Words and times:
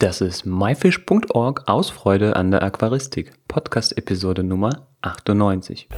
Das 0.00 0.20
ist 0.20 0.46
myfish.org 0.46 1.64
aus 1.66 1.90
Freude 1.90 2.36
an 2.36 2.52
der 2.52 2.62
Aquaristik, 2.62 3.32
Podcast-Episode 3.48 4.44
Nummer 4.44 4.86
98. 5.00 5.88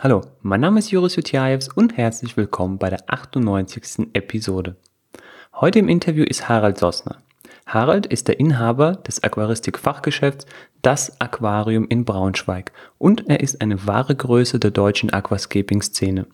Hallo, 0.00 0.20
mein 0.42 0.60
Name 0.60 0.80
ist 0.80 0.90
Joris 0.90 1.16
Jutjaevs 1.16 1.68
und 1.68 1.96
herzlich 1.96 2.36
willkommen 2.36 2.76
bei 2.76 2.90
der 2.90 3.04
98. 3.06 4.10
Episode. 4.12 4.76
Heute 5.54 5.78
im 5.78 5.88
Interview 5.88 6.24
ist 6.24 6.50
Harald 6.50 6.76
Sossner. 6.76 7.22
Harald 7.64 8.04
ist 8.04 8.28
der 8.28 8.38
Inhaber 8.38 8.96
des 8.96 9.22
Aquaristik-Fachgeschäfts 9.22 10.44
Das 10.82 11.18
Aquarium 11.22 11.86
in 11.88 12.04
Braunschweig 12.04 12.72
und 12.98 13.30
er 13.30 13.40
ist 13.40 13.62
eine 13.62 13.86
wahre 13.86 14.14
Größe 14.14 14.58
der 14.58 14.72
deutschen 14.72 15.10
Aquascaping-Szene. 15.10 16.26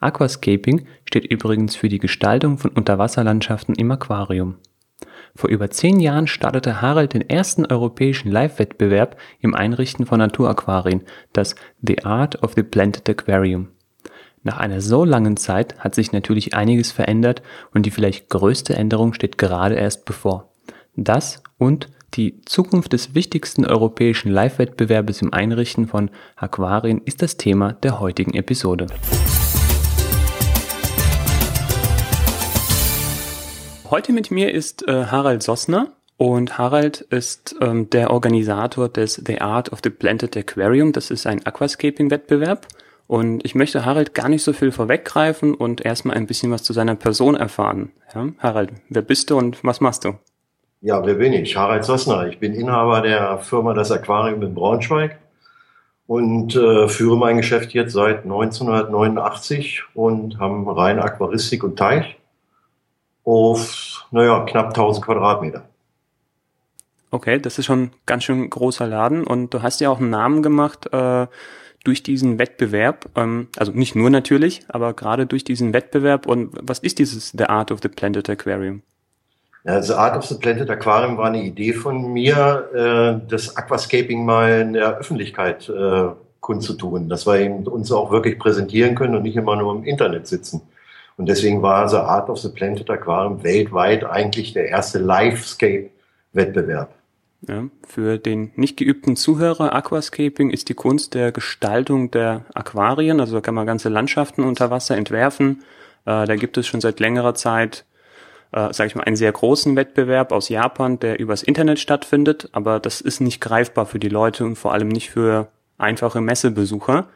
Aquascaping 0.00 0.86
steht 1.04 1.24
übrigens 1.24 1.76
für 1.76 1.88
die 1.88 1.98
Gestaltung 1.98 2.58
von 2.58 2.70
Unterwasserlandschaften 2.70 3.74
im 3.74 3.90
Aquarium. 3.90 4.56
Vor 5.34 5.50
über 5.50 5.70
zehn 5.70 6.00
Jahren 6.00 6.26
startete 6.26 6.80
Harald 6.80 7.14
den 7.14 7.28
ersten 7.28 7.66
europäischen 7.66 8.30
Live-Wettbewerb 8.30 9.16
im 9.40 9.54
Einrichten 9.54 10.06
von 10.06 10.18
Naturaquarien, 10.18 11.02
das 11.32 11.54
The 11.80 12.04
Art 12.04 12.42
of 12.42 12.54
the 12.56 12.62
Planted 12.62 13.08
Aquarium. 13.08 13.68
Nach 14.42 14.58
einer 14.58 14.80
so 14.80 15.04
langen 15.04 15.36
Zeit 15.36 15.78
hat 15.78 15.94
sich 15.94 16.12
natürlich 16.12 16.54
einiges 16.54 16.90
verändert 16.90 17.42
und 17.72 17.86
die 17.86 17.90
vielleicht 17.90 18.30
größte 18.30 18.74
Änderung 18.74 19.12
steht 19.12 19.38
gerade 19.38 19.74
erst 19.74 20.04
bevor. 20.04 20.52
Das 20.96 21.42
und 21.58 21.88
die 22.14 22.40
Zukunft 22.42 22.92
des 22.92 23.14
wichtigsten 23.14 23.66
europäischen 23.66 24.30
Live-Wettbewerbes 24.30 25.22
im 25.22 25.32
Einrichten 25.34 25.86
von 25.86 26.10
Aquarien 26.36 27.02
ist 27.04 27.22
das 27.22 27.36
Thema 27.36 27.74
der 27.74 28.00
heutigen 28.00 28.34
Episode. 28.34 28.86
Heute 33.90 34.12
mit 34.12 34.30
mir 34.30 34.52
ist 34.52 34.86
äh, 34.86 35.06
Harald 35.06 35.42
Sossner 35.42 35.92
und 36.18 36.58
Harald 36.58 37.00
ist 37.00 37.56
ähm, 37.62 37.88
der 37.88 38.10
Organisator 38.10 38.90
des 38.90 39.14
The 39.14 39.40
Art 39.40 39.72
of 39.72 39.78
the 39.82 39.88
Planted 39.88 40.36
Aquarium. 40.36 40.92
Das 40.92 41.10
ist 41.10 41.26
ein 41.26 41.46
Aquascaping-Wettbewerb. 41.46 42.66
Und 43.06 43.42
ich 43.46 43.54
möchte 43.54 43.86
Harald 43.86 44.12
gar 44.12 44.28
nicht 44.28 44.44
so 44.44 44.52
viel 44.52 44.72
vorweggreifen 44.72 45.54
und 45.54 45.86
erstmal 45.86 46.18
ein 46.18 46.26
bisschen 46.26 46.50
was 46.50 46.64
zu 46.64 46.74
seiner 46.74 46.96
Person 46.96 47.34
erfahren. 47.34 47.92
Ja? 48.14 48.28
Harald, 48.40 48.72
wer 48.90 49.00
bist 49.00 49.30
du 49.30 49.38
und 49.38 49.64
was 49.64 49.80
machst 49.80 50.04
du? 50.04 50.18
Ja, 50.82 51.06
wer 51.06 51.14
bin 51.14 51.32
ich? 51.32 51.56
Harald 51.56 51.84
Sossner. 51.84 52.26
Ich 52.26 52.38
bin 52.38 52.52
Inhaber 52.52 53.00
der 53.00 53.38
Firma 53.38 53.72
Das 53.72 53.90
Aquarium 53.90 54.42
in 54.42 54.54
Braunschweig 54.54 55.18
und 56.06 56.54
äh, 56.54 56.88
führe 56.88 57.16
mein 57.16 57.38
Geschäft 57.38 57.72
jetzt 57.72 57.94
seit 57.94 58.24
1989 58.24 59.84
und 59.94 60.38
haben 60.38 60.68
rein 60.68 60.98
Aquaristik 60.98 61.64
und 61.64 61.78
Teich 61.78 62.18
auf, 63.28 64.06
naja, 64.10 64.44
knapp 64.44 64.68
1000 64.68 65.04
Quadratmeter. 65.04 65.68
Okay, 67.10 67.38
das 67.38 67.58
ist 67.58 67.66
schon 67.66 67.90
ganz 68.06 68.24
schön 68.24 68.48
großer 68.50 68.86
Laden 68.86 69.24
und 69.24 69.54
du 69.54 69.62
hast 69.62 69.80
ja 69.80 69.90
auch 69.90 69.98
einen 69.98 70.10
Namen 70.10 70.42
gemacht 70.42 70.92
äh, 70.92 71.26
durch 71.84 72.02
diesen 72.02 72.38
Wettbewerb. 72.38 73.06
Ähm, 73.16 73.48
also 73.56 73.72
nicht 73.72 73.94
nur 73.94 74.10
natürlich, 74.10 74.62
aber 74.68 74.92
gerade 74.92 75.26
durch 75.26 75.44
diesen 75.44 75.72
Wettbewerb. 75.72 76.26
Und 76.26 76.50
was 76.60 76.80
ist 76.80 76.98
dieses 76.98 77.30
The 77.30 77.44
Art 77.44 77.72
of 77.72 77.80
the 77.82 77.88
Planted 77.88 78.28
Aquarium? 78.28 78.82
Ja, 79.64 79.80
The 79.82 79.94
Art 79.94 80.16
of 80.16 80.26
the 80.26 80.36
Planted 80.36 80.70
Aquarium 80.70 81.16
war 81.16 81.26
eine 81.26 81.42
Idee 81.42 81.72
von 81.72 82.12
mir, 82.12 82.68
äh, 82.74 83.28
das 83.28 83.56
Aquascaping 83.56 84.24
mal 84.24 84.60
in 84.60 84.72
der 84.74 84.98
Öffentlichkeit 84.98 85.68
äh, 85.68 86.08
kundzutun, 86.40 87.08
dass 87.08 87.26
wir 87.26 87.40
eben 87.40 87.66
uns 87.66 87.90
auch 87.90 88.10
wirklich 88.10 88.38
präsentieren 88.38 88.94
können 88.94 89.14
und 89.16 89.22
nicht 89.22 89.36
immer 89.36 89.56
nur 89.56 89.74
im 89.74 89.84
Internet 89.84 90.26
sitzen. 90.26 90.62
Und 91.18 91.28
deswegen 91.28 91.62
war 91.62 91.88
The 91.88 91.96
Art 91.96 92.30
of 92.30 92.38
the 92.38 92.48
Planted 92.48 92.88
Aquarium 92.88 93.42
weltweit 93.42 94.04
eigentlich 94.04 94.52
der 94.52 94.68
erste 94.68 95.00
Livescape-Wettbewerb. 95.00 96.94
Ja, 97.46 97.64
für 97.86 98.18
den 98.18 98.52
nicht 98.54 98.76
geübten 98.76 99.16
Zuhörer, 99.16 99.74
Aquascaping 99.74 100.50
ist 100.50 100.68
die 100.68 100.74
Kunst 100.74 101.14
der 101.14 101.32
Gestaltung 101.32 102.10
der 102.12 102.44
Aquarien. 102.54 103.20
Also 103.20 103.34
da 103.34 103.40
kann 103.40 103.54
man 103.54 103.66
ganze 103.66 103.88
Landschaften 103.88 104.44
unter 104.44 104.70
Wasser 104.70 104.96
entwerfen. 104.96 105.64
Äh, 106.04 106.24
da 106.24 106.36
gibt 106.36 106.56
es 106.56 106.68
schon 106.68 106.80
seit 106.80 107.00
längerer 107.00 107.34
Zeit, 107.34 107.84
äh, 108.52 108.72
sage 108.72 108.86
ich 108.86 108.94
mal, 108.94 109.02
einen 109.04 109.16
sehr 109.16 109.32
großen 109.32 109.74
Wettbewerb 109.74 110.30
aus 110.30 110.48
Japan, 110.48 111.00
der 111.00 111.18
übers 111.18 111.42
Internet 111.42 111.80
stattfindet. 111.80 112.48
Aber 112.52 112.78
das 112.78 113.00
ist 113.00 113.20
nicht 113.20 113.40
greifbar 113.40 113.86
für 113.86 113.98
die 113.98 114.08
Leute 114.08 114.44
und 114.44 114.54
vor 114.54 114.72
allem 114.72 114.88
nicht 114.88 115.10
für 115.10 115.48
einfache 115.78 116.20
Messebesucher. 116.20 117.08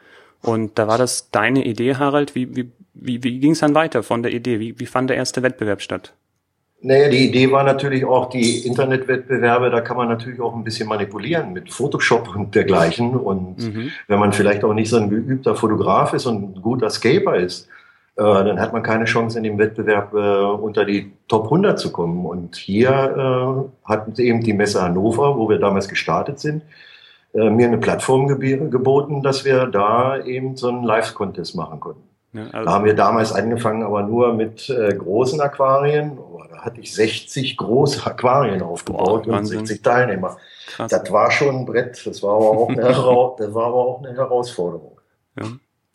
Und 0.43 0.77
da 0.77 0.87
war 0.87 0.97
das 0.97 1.31
deine 1.31 1.65
Idee, 1.65 1.95
Harald. 1.95 2.35
Wie, 2.35 2.55
wie, 2.55 2.71
wie, 2.93 3.23
wie 3.23 3.39
ging 3.39 3.51
es 3.51 3.59
dann 3.59 3.73
weiter 3.73 4.03
von 4.03 4.21
der 4.21 4.33
Idee? 4.33 4.59
Wie, 4.59 4.79
wie 4.79 4.85
fand 4.85 5.09
der 5.09 5.17
erste 5.17 5.41
Wettbewerb 5.41 5.81
statt? 5.81 6.13
Naja, 6.85 7.07
die 7.07 7.29
Idee 7.29 7.49
war 7.49 7.63
natürlich 7.63 8.03
auch 8.03 8.29
die 8.29 8.67
Internetwettbewerbe, 8.67 9.69
da 9.69 9.79
kann 9.79 9.95
man 9.95 10.09
natürlich 10.09 10.41
auch 10.41 10.53
ein 10.53 10.65
bisschen 10.65 10.89
manipulieren 10.89 11.53
mit 11.53 11.71
Photoshop 11.71 12.35
und 12.35 12.53
dergleichen. 12.55 13.15
Und 13.15 13.57
mhm. 13.59 13.91
wenn 14.09 14.19
man 14.19 14.33
vielleicht 14.33 14.65
auch 14.65 14.73
nicht 14.73 14.89
so 14.89 14.97
ein 14.97 15.09
geübter 15.09 15.55
Fotograf 15.55 16.11
ist 16.11 16.25
und 16.25 16.57
ein 16.57 16.61
guter 16.61 16.89
Scaper 16.89 17.37
ist, 17.37 17.69
äh, 18.17 18.21
dann 18.21 18.59
hat 18.59 18.73
man 18.73 18.83
keine 18.83 19.05
Chance 19.05 19.37
in 19.37 19.45
dem 19.45 19.57
Wettbewerb 19.57 20.13
äh, 20.13 20.17
unter 20.17 20.83
die 20.83 21.13
Top 21.29 21.45
100 21.45 21.79
zu 21.79 21.89
kommen. 21.93 22.25
Und 22.25 22.57
hier 22.57 22.89
äh, 22.89 23.89
hat 23.89 24.19
eben 24.19 24.43
die 24.43 24.53
Messe 24.53 24.81
Hannover, 24.81 25.37
wo 25.37 25.47
wir 25.47 25.59
damals 25.59 25.87
gestartet 25.87 26.41
sind, 26.41 26.63
äh, 27.33 27.49
mir 27.49 27.67
eine 27.67 27.77
Plattform 27.77 28.27
geboten, 28.27 29.23
dass 29.23 29.45
wir 29.45 29.65
da 29.65 30.23
eben 30.23 30.55
so 30.55 30.69
einen 30.69 30.83
Live-Contest 30.83 31.55
machen 31.55 31.79
konnten. 31.79 32.03
Ja, 32.33 32.45
also 32.51 32.65
da 32.65 32.71
haben 32.71 32.85
wir 32.85 32.95
damals 32.95 33.31
angefangen, 33.31 33.83
aber 33.83 34.03
nur 34.03 34.33
mit 34.33 34.69
äh, 34.69 34.93
großen 34.95 35.39
Aquarien. 35.39 36.17
Oh, 36.17 36.41
da 36.49 36.61
hatte 36.61 36.81
ich 36.81 36.93
60 36.93 37.57
große 37.57 38.05
Aquarien 38.05 38.61
aufgebaut 38.61 39.25
Boah, 39.25 39.37
und 39.37 39.45
60 39.45 39.81
Teilnehmer. 39.81 40.37
Krass. 40.67 40.89
Das 40.91 41.11
war 41.11 41.29
schon 41.31 41.55
ein 41.57 41.65
Brett. 41.65 42.05
Das 42.05 42.23
war 42.23 42.35
aber 42.35 42.49
auch 42.49 42.69
eine, 42.69 42.81
das 43.37 43.53
war 43.53 43.67
aber 43.67 43.75
auch 43.75 44.03
eine 44.03 44.15
Herausforderung. 44.15 44.99
Ja. 45.39 45.45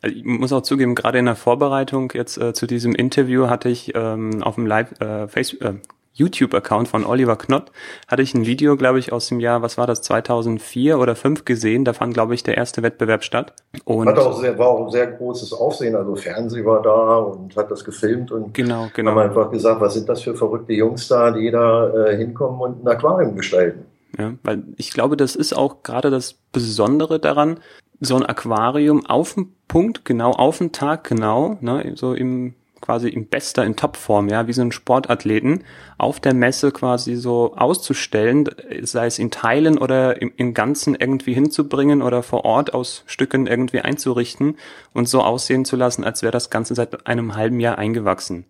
Also 0.00 0.16
ich 0.16 0.24
muss 0.24 0.52
auch 0.52 0.62
zugeben, 0.62 0.94
gerade 0.94 1.18
in 1.18 1.24
der 1.24 1.34
Vorbereitung 1.34 2.12
jetzt 2.14 2.38
äh, 2.38 2.52
zu 2.52 2.66
diesem 2.68 2.94
Interview 2.94 3.48
hatte 3.48 3.68
ich 3.68 3.92
ähm, 3.96 4.42
auf 4.44 4.54
dem 4.54 4.66
Live 4.66 5.00
äh, 5.00 5.26
Facebook, 5.26 5.62
äh, 5.62 5.74
YouTube-Account 6.18 6.88
von 6.88 7.06
Oliver 7.06 7.36
Knott 7.36 7.70
hatte 8.06 8.22
ich 8.22 8.34
ein 8.34 8.44
Video, 8.44 8.76
glaube 8.76 8.98
ich, 8.98 9.12
aus 9.12 9.28
dem 9.28 9.40
Jahr, 9.40 9.62
was 9.62 9.78
war 9.78 9.86
das, 9.86 10.02
2004 10.02 10.98
oder 10.98 11.14
5 11.14 11.44
gesehen. 11.44 11.84
Da 11.84 11.92
fand, 11.92 12.14
glaube 12.14 12.34
ich, 12.34 12.42
der 12.42 12.56
erste 12.56 12.82
Wettbewerb 12.82 13.24
statt. 13.24 13.54
Und 13.84 14.08
hat 14.08 14.18
auch 14.18 14.38
sehr, 14.40 14.58
war 14.58 14.68
auch 14.68 14.86
ein 14.86 14.90
sehr 14.90 15.06
großes 15.06 15.52
Aufsehen. 15.52 15.94
Also 15.94 16.16
Fernsehen 16.16 16.66
war 16.66 16.82
da 16.82 17.18
und 17.18 17.56
hat 17.56 17.70
das 17.70 17.84
gefilmt 17.84 18.32
und 18.32 18.52
genau, 18.52 18.88
genau. 18.94 19.12
haben 19.12 19.18
einfach 19.18 19.50
gesagt, 19.50 19.80
was 19.80 19.94
sind 19.94 20.08
das 20.08 20.22
für 20.22 20.34
verrückte 20.34 20.72
Jungs 20.72 21.08
da, 21.08 21.30
die 21.30 21.50
da 21.50 21.88
äh, 21.88 22.16
hinkommen 22.16 22.60
und 22.60 22.84
ein 22.84 22.88
Aquarium 22.88 23.36
gestalten. 23.36 23.86
Ja, 24.18 24.34
weil 24.42 24.64
ich 24.76 24.90
glaube, 24.90 25.16
das 25.16 25.36
ist 25.36 25.56
auch 25.56 25.82
gerade 25.82 26.10
das 26.10 26.34
Besondere 26.52 27.20
daran, 27.20 27.60
so 28.00 28.16
ein 28.16 28.24
Aquarium 28.24 29.06
auf 29.06 29.34
den 29.34 29.54
Punkt, 29.68 30.04
genau 30.04 30.32
auf 30.32 30.58
den 30.58 30.72
Tag, 30.72 31.04
genau, 31.04 31.58
ne, 31.60 31.92
so 31.94 32.14
im 32.14 32.54
quasi 32.88 33.10
in 33.10 33.28
bester, 33.28 33.66
in 33.66 33.76
Topform, 33.76 34.30
ja, 34.30 34.46
wie 34.46 34.54
so 34.54 34.62
ein 34.62 34.72
Sportathleten 34.72 35.64
auf 35.98 36.20
der 36.20 36.32
Messe 36.32 36.72
quasi 36.72 37.16
so 37.16 37.54
auszustellen, 37.54 38.48
sei 38.80 39.04
es 39.04 39.18
in 39.18 39.30
Teilen 39.30 39.76
oder 39.76 40.22
im, 40.22 40.32
im 40.36 40.54
Ganzen 40.54 40.94
irgendwie 40.94 41.34
hinzubringen 41.34 42.00
oder 42.00 42.22
vor 42.22 42.46
Ort 42.46 42.72
aus 42.72 43.02
Stücken 43.04 43.46
irgendwie 43.46 43.80
einzurichten 43.80 44.56
und 44.94 45.06
so 45.06 45.20
aussehen 45.20 45.66
zu 45.66 45.76
lassen, 45.76 46.02
als 46.02 46.22
wäre 46.22 46.32
das 46.32 46.48
Ganze 46.48 46.74
seit 46.74 47.06
einem 47.06 47.36
halben 47.36 47.60
Jahr 47.60 47.76
eingewachsen. 47.76 48.46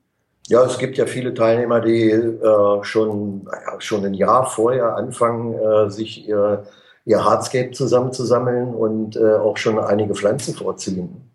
Ja, 0.46 0.64
es 0.64 0.78
gibt 0.78 0.98
ja 0.98 1.06
viele 1.06 1.34
Teilnehmer, 1.34 1.80
die 1.80 2.08
äh, 2.08 2.84
schon, 2.84 3.42
naja, 3.42 3.80
schon 3.80 4.04
ein 4.04 4.14
Jahr 4.14 4.46
vorher 4.46 4.94
anfangen, 4.94 5.54
äh, 5.54 5.90
sich 5.90 6.28
ihr, 6.28 6.62
ihr 7.04 7.24
Hardscape 7.24 7.72
zusammenzusammeln 7.72 8.72
und 8.72 9.16
äh, 9.16 9.34
auch 9.34 9.56
schon 9.56 9.80
einige 9.80 10.14
Pflanzen 10.14 10.54
vorziehen. 10.54 11.27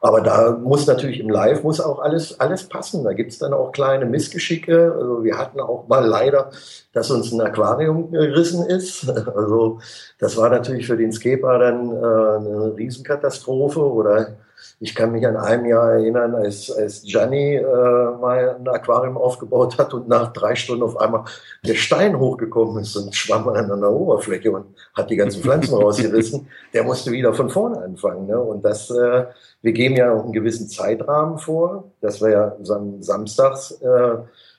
Aber 0.00 0.20
da 0.20 0.52
muss 0.52 0.86
natürlich 0.86 1.20
im 1.20 1.30
Live 1.30 1.62
muss 1.62 1.80
auch 1.80 2.00
alles, 2.00 2.38
alles 2.38 2.68
passen. 2.68 3.04
Da 3.04 3.12
gibt 3.12 3.32
es 3.32 3.38
dann 3.38 3.52
auch 3.52 3.72
kleine 3.72 4.04
Missgeschicke. 4.04 4.94
Also 4.94 5.24
wir 5.24 5.38
hatten 5.38 5.60
auch 5.60 5.88
mal 5.88 6.04
leider, 6.04 6.50
dass 6.92 7.10
uns 7.10 7.32
ein 7.32 7.40
Aquarium 7.40 8.10
gerissen 8.10 8.66
ist. 8.66 9.12
Also 9.36 9.80
das 10.18 10.36
war 10.36 10.48
natürlich 10.50 10.86
für 10.86 10.96
den 10.96 11.12
Skaper 11.12 11.58
dann 11.58 11.90
äh, 11.90 11.96
eine 11.96 12.74
Riesenkatastrophe. 12.76 13.80
Oder 13.80 14.36
ich 14.80 14.94
kann 14.94 15.12
mich 15.12 15.26
an 15.26 15.36
einem 15.36 15.66
Jahr 15.66 15.92
erinnern, 15.92 16.34
als, 16.34 16.70
als 16.70 17.02
Gianni 17.02 17.56
äh, 17.56 17.62
mal 17.62 18.56
ein 18.58 18.68
Aquarium 18.68 19.16
aufgebaut 19.16 19.78
hat 19.78 19.94
und 19.94 20.08
nach 20.08 20.32
drei 20.32 20.54
Stunden 20.54 20.82
auf 20.82 20.96
einmal 20.98 21.24
der 21.64 21.74
Stein 21.74 22.18
hochgekommen 22.18 22.82
ist 22.82 22.96
und 22.96 23.14
schwamm 23.14 23.48
an 23.48 23.80
der 23.80 23.90
Oberfläche 23.90 24.50
und 24.50 24.66
hat 24.94 25.10
die 25.10 25.16
ganzen 25.16 25.42
Pflanzen 25.42 25.74
rausgerissen. 25.82 26.48
Der 26.74 26.84
musste 26.84 27.10
wieder 27.12 27.32
von 27.34 27.48
vorne 27.48 27.80
anfangen. 27.80 28.26
Ne? 28.26 28.38
Und 28.38 28.64
das, 28.64 28.90
äh, 28.90 29.24
wir 29.62 29.72
geben 29.72 29.96
ja 29.96 30.12
auch 30.12 30.24
einen 30.24 30.32
gewissen 30.32 30.68
Zeitrahmen 30.68 31.38
vor, 31.38 31.90
dass 32.00 32.20
wir 32.20 32.30
ja 32.30 32.56
sam 32.62 33.02
samstags 33.02 33.72
äh, 33.80 34.16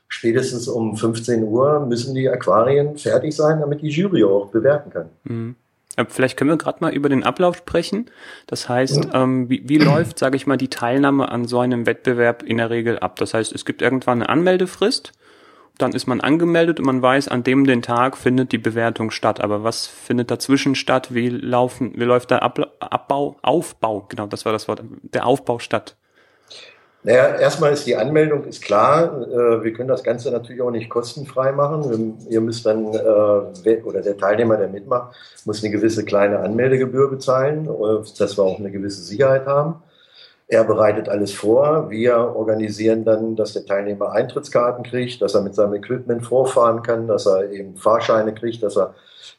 spätestens 0.08 0.68
um 0.68 0.96
15 0.96 1.44
Uhr 1.44 1.86
müssen 1.86 2.16
die 2.16 2.30
Aquarien 2.30 2.98
fertig 2.98 3.36
sein, 3.36 3.60
damit 3.60 3.82
die 3.82 3.90
Jury 3.90 4.24
auch 4.24 4.48
bewerten 4.48 4.90
kann. 4.90 5.10
Mhm. 5.26 5.56
Vielleicht 6.08 6.38
können 6.38 6.52
wir 6.52 6.58
gerade 6.58 6.78
mal 6.82 6.94
über 6.94 7.10
den 7.10 7.24
Ablauf 7.24 7.58
sprechen. 7.58 8.12
Das 8.46 8.70
heißt, 8.70 9.10
ähm, 9.14 9.50
wie, 9.50 9.68
wie 9.68 9.78
läuft, 9.78 10.20
sage 10.20 10.36
ich 10.36 10.46
mal, 10.46 10.58
die 10.58 10.70
Teilnahme 10.70 11.30
an 11.30 11.46
so 11.46 11.60
einem 11.60 11.88
Wettbewerb 11.88 12.44
in 12.44 12.58
der 12.58 12.70
Regel 12.70 13.00
ab? 13.00 13.16
Das 13.16 13.34
heißt, 13.34 13.54
es 13.54 13.66
gibt 13.66 13.82
irgendwann 13.82 14.22
eine 14.22 14.30
Anmeldefrist, 14.30 15.14
dann 15.78 15.94
ist 15.94 16.08
man 16.08 16.22
angemeldet 16.22 16.80
und 16.80 16.86
man 16.86 17.02
weiß, 17.02 17.28
an 17.28 17.44
dem 17.44 17.66
den 17.66 17.82
Tag 17.82 18.18
findet 18.18 18.52
die 18.52 18.58
Bewertung 18.58 19.12
statt. 19.12 19.42
Aber 19.42 19.64
was 19.64 19.88
findet 19.88 20.30
dazwischen 20.30 20.76
statt? 20.76 21.14
Wie 21.14 21.30
laufen, 21.30 21.94
wie 21.96 22.04
läuft 22.04 22.32
der 22.32 22.44
Abbau, 22.44 23.38
Aufbau? 23.42 24.06
Genau, 24.10 24.28
das 24.28 24.46
war 24.46 24.52
das 24.52 24.68
Wort. 24.68 24.84
Der 25.02 25.26
Aufbau 25.26 25.60
statt. 25.60 25.96
Naja, 27.04 27.36
erstmal 27.36 27.74
ist 27.74 27.86
die 27.86 27.96
Anmeldung 27.96 28.44
ist 28.46 28.64
klar. 28.64 29.22
Äh, 29.22 29.64
wir 29.64 29.74
können 29.74 29.88
das 29.88 30.04
Ganze 30.04 30.32
natürlich 30.32 30.62
auch 30.62 30.72
nicht 30.72 30.90
kostenfrei 30.90 31.52
machen. 31.52 32.18
Ihr 32.30 32.42
müsst 32.42 32.66
dann, 32.66 32.94
äh, 32.94 33.82
oder 33.84 34.02
der 34.02 34.18
Teilnehmer, 34.18 34.58
der 34.58 34.68
mitmacht, 34.68 35.16
muss 35.46 35.64
eine 35.64 35.72
gewisse 35.72 36.04
kleine 36.04 36.40
Anmeldegebühr 36.40 37.10
bezahlen, 37.10 37.66
äh, 37.66 38.04
dass 38.18 38.38
wir 38.38 38.44
auch 38.44 38.60
eine 38.60 38.72
gewisse 38.72 39.02
Sicherheit 39.02 39.46
haben. 39.46 39.82
Er 40.50 40.64
bereitet 40.64 41.10
alles 41.10 41.34
vor. 41.34 41.90
Wir 41.90 42.18
organisieren 42.18 43.04
dann, 43.04 43.36
dass 43.36 43.54
der 43.54 43.66
Teilnehmer 43.66 44.12
Eintrittskarten 44.14 44.84
kriegt, 44.84 45.22
dass 45.22 45.36
er 45.36 45.42
mit 45.42 45.56
seinem 45.56 45.74
Equipment 45.76 46.26
vorfahren 46.26 46.84
kann, 46.84 47.08
dass 47.08 47.26
er 47.26 47.52
eben 47.52 47.76
Fahrscheine 47.76 48.34
kriegt, 48.34 48.64
dass 48.64 48.78
er 48.78 48.96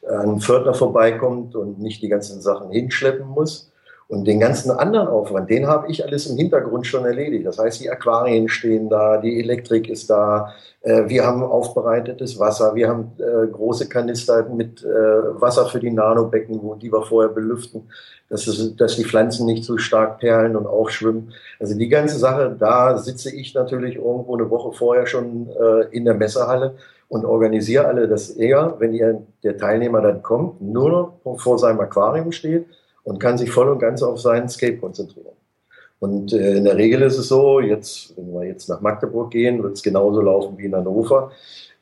an 0.07 0.39
Pförtner 0.39 0.75
vorbeikommt 0.75 1.55
und 1.55 1.79
nicht 1.79 2.01
die 2.01 2.09
ganzen 2.09 2.41
Sachen 2.41 2.71
hinschleppen 2.71 3.27
muss. 3.27 3.68
Und 4.09 4.25
den 4.25 4.39
ganzen 4.39 4.71
anderen 4.71 5.07
Aufwand, 5.07 5.51
den 5.51 5.67
habe 5.67 5.91
ich 5.91 6.03
alles 6.03 6.25
im 6.25 6.35
Hintergrund 6.35 6.87
schon 6.87 7.05
erledigt. 7.05 7.45
Das 7.45 7.59
heißt, 7.59 7.79
die 7.79 7.91
Aquarien 7.91 8.49
stehen 8.49 8.89
da, 8.89 9.17
die 9.17 9.39
Elektrik 9.39 9.87
ist 9.87 10.09
da, 10.09 10.51
äh, 10.81 11.03
wir 11.07 11.27
haben 11.27 11.43
aufbereitetes 11.43 12.39
Wasser, 12.39 12.73
wir 12.73 12.87
haben 12.89 13.11
äh, 13.19 13.45
große 13.45 13.87
Kanister 13.87 14.49
mit 14.49 14.83
äh, 14.83 14.87
Wasser 14.87 15.67
für 15.67 15.79
die 15.79 15.91
Nanobecken, 15.91 16.59
wo 16.63 16.73
die 16.73 16.91
wir 16.91 17.03
vorher 17.03 17.31
belüften, 17.31 17.83
dass, 18.31 18.47
es, 18.47 18.75
dass 18.77 18.95
die 18.95 19.03
Pflanzen 19.03 19.45
nicht 19.45 19.63
so 19.63 19.77
stark 19.77 20.17
perlen 20.17 20.55
und 20.55 20.65
aufschwimmen. 20.65 21.31
Also 21.59 21.77
die 21.77 21.87
ganze 21.87 22.17
Sache, 22.17 22.55
da 22.57 22.97
sitze 22.97 23.29
ich 23.29 23.53
natürlich 23.53 23.97
irgendwo 23.97 24.35
eine 24.35 24.49
Woche 24.49 24.75
vorher 24.75 25.05
schon 25.05 25.49
in 25.91 26.05
der 26.05 26.15
Messehalle 26.15 26.75
und 27.09 27.25
organisiere 27.25 27.85
alle, 27.85 28.07
dass 28.07 28.29
er, 28.31 28.75
wenn 28.79 28.93
ihr, 28.93 29.21
der 29.43 29.57
Teilnehmer 29.57 30.01
dann 30.01 30.23
kommt, 30.23 30.61
nur 30.61 30.89
noch 31.23 31.39
vor 31.39 31.59
seinem 31.59 31.79
Aquarium 31.79 32.31
steht 32.31 32.65
und 33.03 33.19
kann 33.19 33.37
sich 33.37 33.51
voll 33.51 33.69
und 33.69 33.79
ganz 33.79 34.03
auf 34.03 34.19
seinen 34.19 34.49
Scape 34.49 34.77
konzentrieren. 34.77 35.33
Und 35.99 36.31
äh, 36.33 36.55
in 36.55 36.63
der 36.63 36.77
Regel 36.77 37.01
ist 37.01 37.17
es 37.17 37.27
so, 37.27 37.59
jetzt, 37.59 38.15
wenn 38.17 38.33
wir 38.33 38.45
jetzt 38.45 38.69
nach 38.69 38.81
Magdeburg 38.81 39.31
gehen, 39.31 39.61
wird 39.61 39.73
es 39.73 39.83
genauso 39.83 40.21
laufen 40.21 40.57
wie 40.57 40.65
in 40.65 40.75
Hannover, 40.75 41.31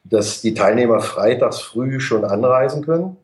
dass 0.03 0.41
die 0.41 0.53
Teilnehmer 0.53 0.99
freitags 0.99 1.59
früh 1.59 1.99
schon 1.99 2.25
anreisen 2.25 2.83
können 2.83 3.17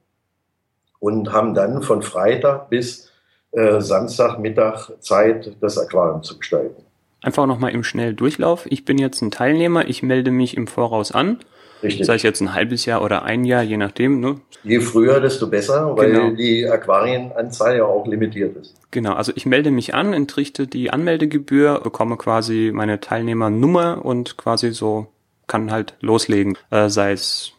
und 0.99 1.31
haben 1.31 1.53
dann 1.53 1.81
von 1.81 2.01
Freitag 2.01 2.69
bis 2.69 3.11
äh, 3.51 3.81
Samstagmittag 3.81 4.91
Zeit, 4.99 5.55
das 5.61 5.77
Aquarium 5.77 6.23
zu 6.23 6.37
gestalten. 6.37 6.83
Einfach 7.21 7.45
nochmal 7.45 7.71
im 7.71 7.83
Schnelldurchlauf. 7.83 8.65
Ich 8.69 8.85
bin 8.85 8.97
jetzt 8.97 9.21
ein 9.21 9.31
Teilnehmer, 9.31 9.87
ich 9.87 10.03
melde 10.03 10.31
mich 10.31 10.57
im 10.57 10.67
Voraus 10.67 11.11
an 11.11 11.39
Richtig. 11.83 12.05
Sei 12.05 12.15
es 12.15 12.23
jetzt 12.23 12.41
ein 12.41 12.53
halbes 12.53 12.85
Jahr 12.85 13.03
oder 13.03 13.23
ein 13.23 13.43
Jahr, 13.43 13.61
je 13.61 13.77
nachdem. 13.77 14.19
Ne? 14.19 14.39
Je 14.63 14.79
früher, 14.79 15.19
desto 15.19 15.47
besser, 15.47 15.95
weil 15.97 16.11
genau. 16.11 16.29
die 16.31 16.65
Aquarienanzahl 16.65 17.77
ja 17.77 17.85
auch 17.85 18.07
limitiert 18.07 18.55
ist. 18.55 18.75
Genau, 18.91 19.13
also 19.13 19.33
ich 19.35 19.45
melde 19.45 19.71
mich 19.71 19.93
an, 19.93 20.13
entrichte 20.13 20.67
die 20.67 20.91
Anmeldegebühr, 20.91 21.81
bekomme 21.83 22.17
quasi 22.17 22.71
meine 22.73 22.99
Teilnehmernummer 22.99 24.03
und 24.03 24.37
quasi 24.37 24.71
so 24.71 25.07
kann 25.47 25.71
halt 25.71 25.95
loslegen. 25.99 26.57
Äh, 26.69 26.89
sei 26.89 27.11
es 27.11 27.53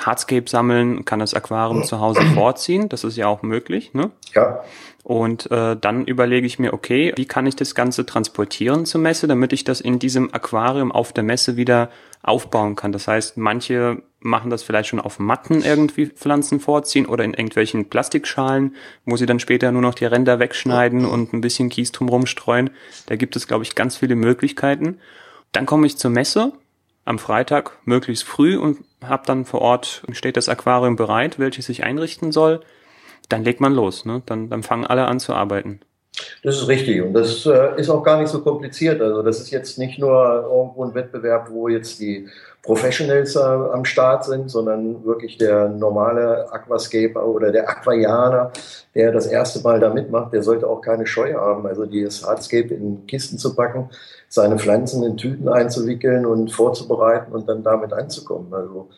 Hardscape 0.00 0.48
sammeln, 0.48 1.04
kann 1.04 1.20
das 1.20 1.34
Aquarium 1.34 1.84
zu 1.84 2.00
Hause 2.00 2.22
vorziehen, 2.34 2.88
das 2.88 3.04
ist 3.04 3.16
ja 3.16 3.28
auch 3.28 3.42
möglich. 3.42 3.94
Ne? 3.94 4.10
Ja. 4.34 4.64
Und 5.02 5.50
äh, 5.50 5.76
dann 5.76 6.04
überlege 6.04 6.46
ich 6.46 6.58
mir, 6.58 6.74
okay, 6.74 7.12
wie 7.16 7.24
kann 7.24 7.46
ich 7.46 7.56
das 7.56 7.74
Ganze 7.74 8.04
transportieren 8.04 8.84
zur 8.84 9.00
Messe, 9.00 9.26
damit 9.26 9.52
ich 9.52 9.64
das 9.64 9.80
in 9.80 9.98
diesem 9.98 10.32
Aquarium 10.34 10.92
auf 10.92 11.12
der 11.12 11.24
Messe 11.24 11.56
wieder 11.56 11.90
aufbauen 12.22 12.76
kann. 12.76 12.92
Das 12.92 13.08
heißt, 13.08 13.38
manche 13.38 14.02
machen 14.20 14.50
das 14.50 14.62
vielleicht 14.62 14.90
schon 14.90 15.00
auf 15.00 15.18
Matten 15.18 15.62
irgendwie 15.62 16.06
Pflanzen 16.06 16.60
vorziehen 16.60 17.06
oder 17.06 17.24
in 17.24 17.32
irgendwelchen 17.32 17.88
Plastikschalen, 17.88 18.76
wo 19.06 19.16
sie 19.16 19.24
dann 19.24 19.40
später 19.40 19.72
nur 19.72 19.80
noch 19.80 19.94
die 19.94 20.04
Ränder 20.04 20.38
wegschneiden 20.38 21.06
und 21.06 21.32
ein 21.32 21.40
bisschen 21.40 21.70
Kies 21.70 21.92
drumherum 21.92 22.26
streuen. 22.26 22.68
Da 23.06 23.16
gibt 23.16 23.36
es, 23.36 23.46
glaube 23.46 23.64
ich, 23.64 23.74
ganz 23.74 23.96
viele 23.96 24.16
Möglichkeiten. 24.16 24.98
Dann 25.52 25.64
komme 25.64 25.86
ich 25.86 25.96
zur 25.96 26.10
Messe 26.10 26.52
am 27.06 27.18
Freitag 27.18 27.78
möglichst 27.86 28.24
früh 28.24 28.58
und 28.58 28.84
habe 29.02 29.22
dann 29.24 29.46
vor 29.46 29.62
Ort, 29.62 30.02
steht 30.12 30.36
das 30.36 30.50
Aquarium 30.50 30.96
bereit, 30.96 31.38
welches 31.38 31.70
ich 31.70 31.84
einrichten 31.84 32.32
soll 32.32 32.60
dann 33.30 33.44
legt 33.44 33.60
man 33.60 33.74
los. 33.74 34.04
Ne? 34.04 34.22
Dann, 34.26 34.50
dann 34.50 34.62
fangen 34.62 34.86
alle 34.86 35.06
an 35.06 35.20
zu 35.20 35.32
arbeiten. 35.32 35.80
Das 36.42 36.56
ist 36.56 36.68
richtig 36.68 37.00
und 37.02 37.14
das 37.14 37.46
äh, 37.46 37.80
ist 37.80 37.88
auch 37.88 38.02
gar 38.02 38.20
nicht 38.20 38.28
so 38.28 38.42
kompliziert. 38.42 39.00
Also 39.00 39.22
das 39.22 39.40
ist 39.40 39.50
jetzt 39.50 39.78
nicht 39.78 39.98
nur 39.98 40.48
irgendwo 40.50 40.84
ein 40.84 40.94
Wettbewerb, 40.94 41.48
wo 41.50 41.68
jetzt 41.68 42.00
die 42.00 42.28
Professionals 42.62 43.36
äh, 43.36 43.40
am 43.40 43.84
Start 43.84 44.24
sind, 44.24 44.50
sondern 44.50 45.04
wirklich 45.04 45.38
der 45.38 45.68
normale 45.68 46.52
Aquascaper 46.52 47.24
oder 47.24 47.52
der 47.52 47.68
Aquarianer, 47.68 48.52
der 48.94 49.12
das 49.12 49.26
erste 49.26 49.60
Mal 49.60 49.80
da 49.80 49.92
mitmacht, 49.92 50.32
der 50.32 50.42
sollte 50.42 50.66
auch 50.66 50.80
keine 50.80 51.06
Scheu 51.06 51.34
haben. 51.34 51.66
Also 51.66 51.86
dieses 51.86 52.26
Hardscape 52.26 52.74
in 52.74 53.06
Kisten 53.06 53.38
zu 53.38 53.54
packen, 53.54 53.88
seine 54.28 54.58
Pflanzen 54.58 55.02
in 55.04 55.16
Tüten 55.16 55.48
einzuwickeln 55.48 56.26
und 56.26 56.52
vorzubereiten 56.52 57.32
und 57.32 57.48
dann 57.48 57.62
damit 57.62 57.92
anzukommen. 57.92 58.52
Also 58.52 58.88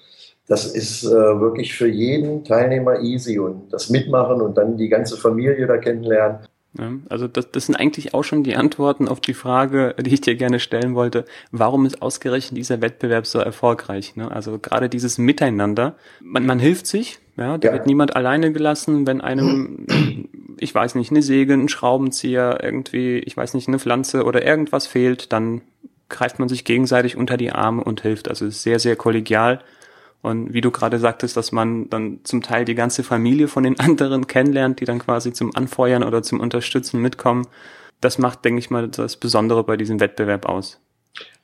das 0.53 0.67
ist 0.67 1.03
äh, 1.05 1.11
wirklich 1.11 1.73
für 1.73 1.89
jeden 1.89 2.45
Teilnehmer 2.45 3.01
easy 3.01 3.39
und 3.39 3.73
das 3.73 3.89
Mitmachen 3.89 4.43
und 4.43 4.59
dann 4.59 4.77
die 4.77 4.91
ganze 4.91 5.17
Familie 5.17 5.67
da 5.67 5.79
kennenlernen. 5.79 6.41
Ja, 6.79 6.93
also 7.09 7.27
das, 7.27 7.51
das 7.51 7.67
sind 7.67 7.77
eigentlich 7.77 8.13
auch 8.13 8.23
schon 8.23 8.45
die 8.45 8.55
Antworten 8.55 9.09
auf 9.09 9.21
die 9.21 9.33
Frage, 9.33 9.95
die 9.99 10.13
ich 10.13 10.21
dir 10.21 10.35
gerne 10.35 10.61
stellen 10.61 10.95
wollte. 10.95 11.25
Warum 11.53 11.87
ist 11.87 12.03
ausgerechnet 12.03 12.59
dieser 12.59 12.83
Wettbewerb 12.83 13.27
so 13.27 13.39
erfolgreich? 13.39 14.15
Ne? 14.15 14.31
Also 14.31 14.59
gerade 14.59 14.91
dieses 14.91 15.17
Miteinander. 15.17 15.95
Man, 16.21 16.45
man 16.45 16.59
hilft 16.59 16.87
sich, 16.87 17.19
ja, 17.39 17.57
da 17.57 17.69
ja. 17.69 17.73
wird 17.73 17.87
niemand 17.87 18.15
alleine 18.15 18.53
gelassen, 18.53 19.07
wenn 19.07 19.23
einem, 19.23 19.87
ich 20.59 20.75
weiß 20.75 20.97
nicht, 20.97 21.11
eine 21.11 21.23
Säge, 21.23 21.55
ein 21.55 21.71
Schraubenzieher, 21.71 22.59
irgendwie, 22.63 23.21
ich 23.21 23.39
weiß 23.39 23.55
nicht, 23.55 23.69
eine 23.69 23.79
Pflanze 23.79 24.25
oder 24.25 24.45
irgendwas 24.45 24.87
fehlt, 24.87 25.33
dann 25.33 25.63
greift 26.11 26.39
man 26.39 26.51
sich 26.51 26.67
gegenseitig 26.67 27.17
unter 27.17 27.39
die 27.39 27.53
Arme 27.53 27.83
und 27.83 28.03
hilft. 28.03 28.29
Also 28.29 28.45
es 28.45 28.57
ist 28.57 28.63
sehr, 28.65 28.79
sehr 28.79 28.97
kollegial 28.97 29.63
und 30.23 30.55
wie 30.55 30.61
du 30.61 30.71
gerade 30.71 30.99
sagtest, 30.99 31.37
dass 31.37 31.53
man 31.53 31.91
dann 31.91 32.21
zum 32.23 32.43
Teil 32.43 32.65
die 32.65 32.77
ganze 32.77 33.03
Familie 33.03 33.49
von 33.49 33.65
den 33.65 33.79
anderen 33.81 34.27
kennenlernt, 34.27 34.81
die 34.81 34.85
dann 34.85 35.01
quasi 35.01 35.33
zum 35.33 35.55
Anfeuern 35.55 36.05
oder 36.05 36.23
zum 36.23 36.41
Unterstützen 36.41 37.01
mitkommen, 37.01 37.47
das 38.01 38.19
macht, 38.19 38.45
denke 38.45 38.59
ich 38.59 38.71
mal, 38.71 38.89
das 38.89 39.17
Besondere 39.17 39.65
bei 39.65 39.77
diesem 39.77 40.01
Wettbewerb 40.01 40.47
aus. 40.47 40.82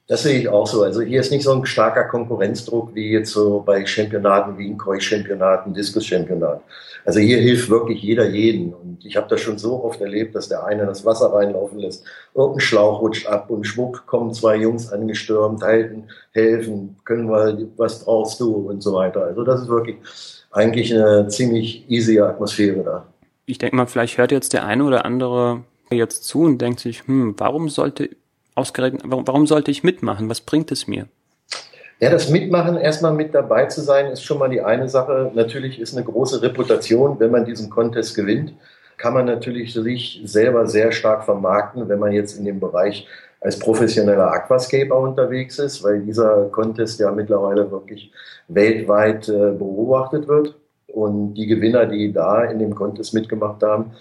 Das 0.08 0.22
sehe 0.22 0.40
ich 0.40 0.48
auch 0.48 0.66
so. 0.66 0.82
Also 0.82 1.02
hier 1.02 1.20
ist 1.20 1.30
nicht 1.30 1.44
so 1.44 1.52
ein 1.52 1.66
starker 1.66 2.04
Konkurrenzdruck 2.04 2.94
wie 2.94 3.12
jetzt 3.12 3.30
so 3.30 3.60
bei 3.60 3.84
Championaten 3.84 4.56
wie 4.56 4.70
ein 4.70 4.78
Koi-Championaten, 4.78 5.74
Diskus-Championat. 5.74 6.62
Also 7.04 7.20
hier 7.20 7.36
hilft 7.36 7.68
wirklich 7.68 8.00
jeder 8.00 8.26
jeden. 8.26 8.72
Und 8.72 9.04
ich 9.04 9.18
habe 9.18 9.28
das 9.28 9.42
schon 9.42 9.58
so 9.58 9.84
oft 9.84 10.00
erlebt, 10.00 10.34
dass 10.34 10.48
der 10.48 10.64
eine 10.64 10.86
das 10.86 11.04
Wasser 11.04 11.34
reinlaufen 11.34 11.78
lässt, 11.78 12.04
irgendein 12.34 12.60
Schlauch 12.60 13.02
rutscht 13.02 13.26
ab 13.26 13.50
und 13.50 13.66
schwupp 13.66 14.06
kommen 14.06 14.32
zwei 14.32 14.56
Jungs 14.56 14.90
angestürmt, 14.90 15.62
halten, 15.62 16.04
helfen, 16.32 16.96
können 17.04 17.28
wir, 17.28 17.68
was 17.76 18.02
brauchst 18.02 18.40
du 18.40 18.54
und 18.54 18.82
so 18.82 18.94
weiter. 18.94 19.24
Also 19.24 19.44
das 19.44 19.60
ist 19.60 19.68
wirklich 19.68 19.96
eigentlich 20.50 20.94
eine 20.94 21.28
ziemlich 21.28 21.84
easy 21.90 22.18
Atmosphäre 22.18 22.82
da. 22.82 23.06
Ich 23.44 23.58
denke 23.58 23.76
mal, 23.76 23.86
vielleicht 23.86 24.16
hört 24.16 24.32
jetzt 24.32 24.54
der 24.54 24.64
eine 24.64 24.84
oder 24.84 25.04
andere 25.04 25.64
jetzt 25.90 26.24
zu 26.24 26.40
und 26.40 26.62
denkt 26.62 26.80
sich, 26.80 27.06
hm, 27.06 27.34
warum 27.36 27.68
sollte 27.68 28.08
ausgerechnet, 28.58 29.02
warum, 29.04 29.46
sollte 29.46 29.70
ich 29.70 29.84
mitmachen? 29.84 30.28
Was 30.28 30.40
bringt 30.40 30.70
es 30.72 30.86
mir? 30.86 31.06
Ja, 32.00 32.10
das 32.10 32.30
Mitmachen, 32.30 32.76
erstmal 32.76 33.12
mit 33.12 33.34
dabei 33.34 33.66
zu 33.66 33.80
sein, 33.80 34.06
ist 34.06 34.22
schon 34.22 34.38
mal 34.38 34.48
die 34.48 34.60
eine 34.60 34.88
Sache. 34.88 35.32
Natürlich 35.34 35.80
ist 35.80 35.96
eine 35.96 36.04
große 36.04 36.42
Reputation, 36.42 37.18
wenn 37.18 37.30
man 37.30 37.44
diesen 37.44 37.70
Contest 37.70 38.14
gewinnt, 38.14 38.54
kann 38.98 39.14
man 39.14 39.26
natürlich 39.26 39.72
sich 39.72 40.20
selber 40.24 40.66
sehr 40.66 40.92
stark 40.92 41.24
vermarkten, 41.24 41.88
wenn 41.88 41.98
man 41.98 42.12
jetzt 42.12 42.38
in 42.38 42.44
dem 42.44 42.60
Bereich 42.60 43.06
als 43.40 43.58
professioneller 43.58 44.32
Aquascaper 44.32 44.98
unterwegs 44.98 45.58
ist, 45.58 45.82
weil 45.84 46.00
dieser 46.00 46.46
Contest 46.46 46.98
ja 47.00 47.10
mittlerweile 47.12 47.70
wirklich 47.70 48.12
weltweit 48.48 49.28
äh, 49.28 49.52
beobachtet 49.52 50.26
wird. 50.26 50.56
Und 50.88 51.34
die 51.34 51.46
Gewinner, 51.46 51.86
die 51.86 52.12
da 52.12 52.44
in 52.44 52.58
dem 52.58 52.74
Contest 52.74 53.14
mitgemacht 53.14 53.62
haben, 53.62 53.92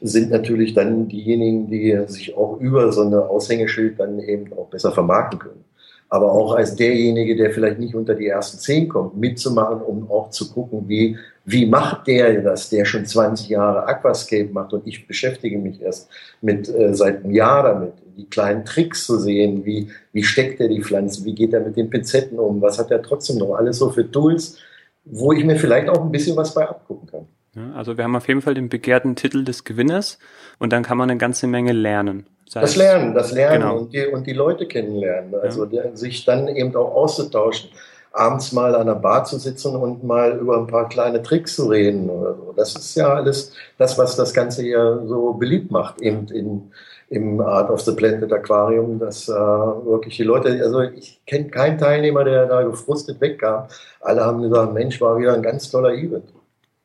sind 0.00 0.30
natürlich 0.30 0.74
dann 0.74 1.08
diejenigen, 1.08 1.68
die 1.68 1.98
sich 2.06 2.36
auch 2.36 2.60
über 2.60 2.92
so 2.92 3.02
eine 3.02 3.28
Aushängeschild 3.28 3.98
dann 3.98 4.20
eben 4.20 4.52
auch 4.52 4.68
besser 4.68 4.92
vermarkten 4.92 5.38
können. 5.38 5.64
Aber 6.10 6.32
auch 6.32 6.54
als 6.54 6.74
derjenige, 6.74 7.36
der 7.36 7.50
vielleicht 7.50 7.78
nicht 7.78 7.94
unter 7.94 8.14
die 8.14 8.28
ersten 8.28 8.58
zehn 8.58 8.88
kommt, 8.88 9.18
mitzumachen, 9.18 9.82
um 9.82 10.10
auch 10.10 10.30
zu 10.30 10.50
gucken, 10.50 10.88
wie, 10.88 11.18
wie 11.44 11.66
macht 11.66 12.06
der 12.06 12.40
das, 12.40 12.70
der 12.70 12.86
schon 12.86 13.04
20 13.04 13.50
Jahre 13.50 13.86
Aquascape 13.86 14.48
macht 14.50 14.72
und 14.72 14.86
ich 14.86 15.06
beschäftige 15.06 15.58
mich 15.58 15.82
erst 15.82 16.08
mit, 16.40 16.68
äh, 16.68 16.94
seit 16.94 17.24
einem 17.24 17.34
Jahr 17.34 17.62
damit, 17.62 17.92
die 18.16 18.24
kleinen 18.26 18.64
Tricks 18.64 19.04
zu 19.04 19.18
sehen, 19.18 19.64
wie, 19.66 19.90
wie 20.12 20.22
steckt 20.22 20.60
er 20.60 20.68
die 20.68 20.82
Pflanzen, 20.82 21.26
wie 21.26 21.34
geht 21.34 21.52
er 21.52 21.60
mit 21.60 21.76
den 21.76 21.90
Pinzetten 21.90 22.38
um, 22.38 22.62
was 22.62 22.78
hat 22.78 22.90
er 22.90 23.02
trotzdem 23.02 23.36
noch 23.36 23.54
alles 23.54 23.78
so 23.78 23.90
für 23.90 24.10
Tools, 24.10 24.56
wo 25.04 25.32
ich 25.32 25.44
mir 25.44 25.56
vielleicht 25.56 25.88
auch 25.90 26.00
ein 26.00 26.10
bisschen 26.10 26.36
was 26.36 26.54
bei 26.54 26.66
abgucken 26.66 27.08
kann. 27.08 27.26
Ja, 27.58 27.76
also 27.76 27.96
wir 27.96 28.04
haben 28.04 28.16
auf 28.16 28.28
jeden 28.28 28.42
Fall 28.42 28.54
den 28.54 28.68
begehrten 28.68 29.16
Titel 29.16 29.44
des 29.44 29.64
Gewinners 29.64 30.18
und 30.58 30.72
dann 30.72 30.82
kann 30.82 30.98
man 30.98 31.10
eine 31.10 31.18
ganze 31.18 31.46
Menge 31.46 31.72
lernen. 31.72 32.26
Das, 32.52 32.62
das 32.62 32.76
Lernen, 32.76 33.14
das 33.14 33.32
Lernen 33.32 33.62
genau. 33.62 33.76
und, 33.78 33.92
die, 33.92 34.06
und 34.06 34.26
die 34.26 34.32
Leute 34.32 34.66
kennenlernen. 34.66 35.34
Also 35.34 35.66
ja. 35.66 35.94
sich 35.94 36.24
dann 36.24 36.48
eben 36.48 36.74
auch 36.76 36.94
auszutauschen. 36.94 37.70
Abends 38.10 38.52
mal 38.52 38.74
an 38.74 38.86
der 38.86 38.94
Bar 38.94 39.24
zu 39.24 39.38
sitzen 39.38 39.76
und 39.76 40.02
mal 40.02 40.38
über 40.38 40.56
ein 40.56 40.66
paar 40.66 40.88
kleine 40.88 41.22
Tricks 41.22 41.56
zu 41.56 41.66
reden 41.66 42.08
oder 42.08 42.34
so. 42.34 42.54
Das 42.56 42.74
ist 42.74 42.96
ja 42.96 43.12
alles 43.12 43.52
das, 43.76 43.98
was 43.98 44.16
das 44.16 44.32
Ganze 44.32 44.62
hier 44.62 45.02
so 45.06 45.34
beliebt 45.34 45.70
macht, 45.70 46.00
eben 46.00 46.26
in, 46.28 46.72
im 47.10 47.40
Art 47.40 47.70
of 47.70 47.82
the 47.82 47.92
Planted 47.92 48.32
Aquarium, 48.32 48.98
dass 48.98 49.28
äh, 49.28 49.32
wirklich 49.32 50.16
die 50.16 50.24
Leute, 50.24 50.58
also 50.64 50.80
ich 50.80 51.20
kenne 51.26 51.48
keinen 51.48 51.76
Teilnehmer, 51.76 52.24
der 52.24 52.46
da 52.46 52.62
gefrustet 52.62 53.20
wegkam. 53.20 53.68
Alle 54.00 54.24
haben 54.24 54.40
gesagt, 54.40 54.72
Mensch, 54.72 55.00
war 55.02 55.18
wieder 55.18 55.34
ein 55.34 55.42
ganz 55.42 55.70
toller 55.70 55.92
Event. 55.92 56.32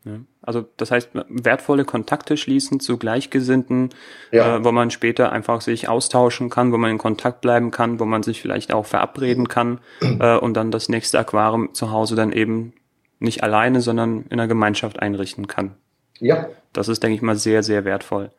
Ja. 0.04 0.20
Also 0.44 0.66
das 0.78 0.92
heißt, 0.92 1.10
wertvolle 1.30 1.86
Kontakte 1.86 2.38
schließen 2.38 2.80
zu 2.80 2.98
Gleichgesinnten, 2.98 3.90
ja. 4.32 4.58
äh, 4.58 4.64
wo 4.64 4.72
man 4.72 4.92
später 4.92 5.32
einfach 5.32 5.62
sich 5.62 5.88
austauschen 5.88 6.50
kann, 6.50 6.72
wo 6.72 6.78
man 6.78 6.92
in 6.92 6.98
Kontakt 6.98 7.42
bleiben 7.42 7.72
kann, 7.72 8.00
wo 8.00 8.06
man 8.06 8.24
sich 8.24 8.42
vielleicht 8.42 8.74
auch 8.74 8.86
verabreden 8.86 9.48
kann 9.48 9.80
äh, 10.02 10.38
und 10.38 10.56
dann 10.56 10.72
das 10.72 10.90
nächste 10.90 11.20
Aquarium 11.20 11.74
zu 11.74 11.92
Hause 11.92 12.16
dann 12.16 12.32
eben 12.32 12.74
nicht 13.20 13.42
alleine, 13.42 13.82
sondern 13.82 14.26
in 14.30 14.34
einer 14.34 14.48
Gemeinschaft 14.48 15.00
einrichten 15.00 15.48
kann. 15.48 15.76
Ja. 16.20 16.48
Das 16.74 16.90
ist, 16.90 17.02
denke 17.02 17.16
ich 17.16 17.22
mal, 17.22 17.36
sehr, 17.36 17.64
sehr 17.64 17.86
wertvoll. 17.86 18.32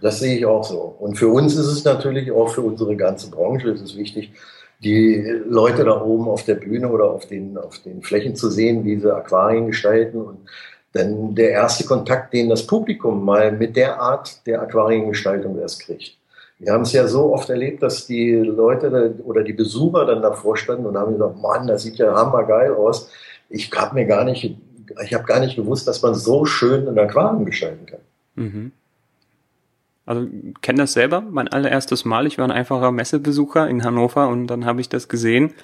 Das 0.00 0.20
sehe 0.20 0.36
ich 0.36 0.46
auch 0.46 0.64
so. 0.64 0.80
Und 0.80 1.16
für 1.16 1.28
uns 1.28 1.56
ist 1.56 1.66
es 1.66 1.84
natürlich 1.84 2.32
auch 2.32 2.48
für 2.48 2.62
unsere 2.62 2.96
ganze 2.96 3.30
Branche 3.30 3.70
ist 3.70 3.82
es 3.82 3.96
wichtig, 3.96 4.32
die 4.82 5.24
Leute 5.46 5.84
da 5.84 6.00
oben 6.02 6.28
auf 6.28 6.44
der 6.44 6.56
Bühne 6.56 6.88
oder 6.88 7.10
auf 7.10 7.26
den, 7.26 7.56
auf 7.56 7.78
den 7.78 8.02
Flächen 8.02 8.36
zu 8.36 8.50
sehen, 8.50 8.84
wie 8.84 8.98
sie 8.98 9.14
Aquarien 9.14 9.66
gestalten 9.66 10.20
und 10.20 10.38
denn 10.94 11.34
der 11.34 11.50
erste 11.50 11.84
Kontakt, 11.84 12.32
den 12.32 12.48
das 12.48 12.66
Publikum 12.66 13.24
mal 13.24 13.52
mit 13.52 13.76
der 13.76 14.00
Art 14.00 14.46
der 14.46 14.62
Aquariengestaltung 14.62 15.58
erst 15.58 15.80
kriegt. 15.80 16.16
Wir 16.58 16.72
haben 16.72 16.82
es 16.82 16.92
ja 16.92 17.06
so 17.08 17.34
oft 17.34 17.50
erlebt, 17.50 17.82
dass 17.82 18.06
die 18.06 18.32
Leute 18.32 19.16
oder 19.24 19.42
die 19.42 19.52
Besucher 19.52 20.06
dann 20.06 20.22
davor 20.22 20.56
standen 20.56 20.86
und 20.86 20.96
haben 20.96 21.12
gesagt, 21.12 21.42
Mann, 21.42 21.66
das 21.66 21.82
sieht 21.82 21.96
ja 21.96 22.14
hammergeil 22.14 22.72
aus. 22.72 23.10
Ich 23.50 23.70
habe 23.72 23.94
mir 23.94 24.06
gar 24.06 24.24
nicht, 24.24 24.56
ich 25.02 25.14
habe 25.14 25.24
gar 25.24 25.40
nicht 25.40 25.56
gewusst, 25.56 25.88
dass 25.88 26.00
man 26.02 26.14
so 26.14 26.44
schön 26.44 26.88
ein 26.88 26.98
Aquarium 26.98 27.44
gestalten 27.44 27.86
kann. 27.86 28.00
Mhm. 28.36 28.72
Also 30.06 30.26
kenne 30.60 30.82
das 30.82 30.92
selber, 30.92 31.22
mein 31.22 31.48
allererstes 31.48 32.04
Mal. 32.04 32.26
Ich 32.26 32.38
war 32.38 32.44
ein 32.44 32.50
einfacher 32.50 32.92
Messebesucher 32.92 33.68
in 33.68 33.84
Hannover 33.84 34.28
und 34.28 34.46
dann 34.46 34.64
habe 34.64 34.80
ich 34.80 34.88
das 34.88 35.08
gesehen. 35.08 35.54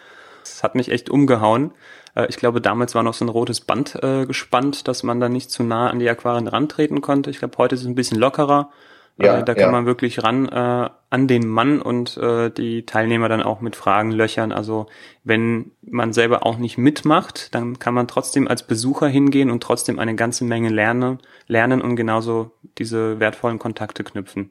Es 0.43 0.63
hat 0.63 0.75
mich 0.75 0.91
echt 0.91 1.11
umgehauen. 1.11 1.73
Äh, 2.15 2.27
ich 2.29 2.37
glaube, 2.37 2.61
damals 2.61 2.95
war 2.95 3.03
noch 3.03 3.15
so 3.15 3.25
ein 3.25 3.29
rotes 3.29 3.61
Band 3.61 3.97
äh, 4.03 4.27
gespannt, 4.27 4.89
dass 4.89 5.03
man 5.03 5.21
da 5.21 5.29
nicht 5.29 5.51
zu 5.51 5.63
nah 5.63 5.91
an 5.91 5.99
die 5.99 6.09
Aquarien 6.09 6.49
rantreten 6.49 7.01
konnte. 7.01 7.31
Ich 7.31 7.39
glaube, 7.39 7.59
heute 7.59 7.75
ist 7.75 7.83
es 7.83 7.87
ein 7.87 7.95
bisschen 7.95 8.19
lockerer. 8.19 8.71
Äh, 9.19 9.27
ja, 9.27 9.43
da 9.43 9.55
kann 9.55 9.65
ja. 9.65 9.71
man 9.71 9.87
wirklich 9.87 10.23
ran 10.23 10.49
äh, 10.49 10.91
an 11.11 11.29
den 11.29 11.47
Mann 11.47 11.83
und 11.83 12.17
äh, 12.17 12.51
die 12.51 12.87
Teilnehmer 12.87 13.29
dann 13.29 13.43
auch 13.43 13.61
mit 13.61 13.77
Fragen 13.77 14.13
löchern. 14.13 14.53
Also 14.53 14.87
wenn 15.25 15.73
man 15.83 16.13
selber 16.13 16.47
auch 16.47 16.57
nicht 16.57 16.79
mitmacht, 16.79 17.55
dann 17.55 17.79
kann 17.79 17.95
man 17.95 18.09
trotzdem 18.09 18.49
als 18.49 18.67
Besucher 18.67 19.09
hingehen 19.09 19.51
und 19.51 19.63
trotzdem 19.63 19.99
eine 19.99 20.15
ganze 20.15 20.45
Menge 20.45 20.71
lernen, 20.71 21.19
lernen 21.47 21.83
und 21.83 21.97
genauso 21.97 22.53
diese 22.79 23.21
wertvollen 23.21 23.59
Kontakte 23.59 24.05
knüpfen. 24.05 24.51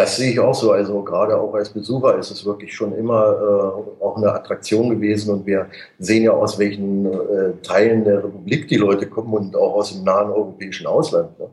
Das 0.00 0.16
sehe 0.16 0.30
ich 0.30 0.40
auch 0.40 0.54
so. 0.54 0.72
Also 0.72 1.02
gerade 1.02 1.38
auch 1.38 1.52
als 1.52 1.68
Besucher 1.68 2.16
ist 2.16 2.30
es 2.30 2.46
wirklich 2.46 2.74
schon 2.74 2.94
immer 2.96 3.22
äh, 3.22 4.02
auch 4.02 4.16
eine 4.16 4.32
Attraktion 4.32 4.88
gewesen. 4.88 5.34
Und 5.34 5.44
wir 5.44 5.66
sehen 5.98 6.22
ja 6.22 6.30
aus 6.30 6.58
welchen 6.58 7.04
äh, 7.04 7.52
Teilen 7.62 8.04
der 8.04 8.24
Republik 8.24 8.66
die 8.68 8.78
Leute 8.78 9.06
kommen 9.06 9.34
und 9.34 9.54
auch 9.54 9.74
aus 9.74 9.92
dem 9.92 10.04
nahen 10.04 10.30
europäischen 10.30 10.86
Ausland. 10.86 11.38
Ne? 11.38 11.48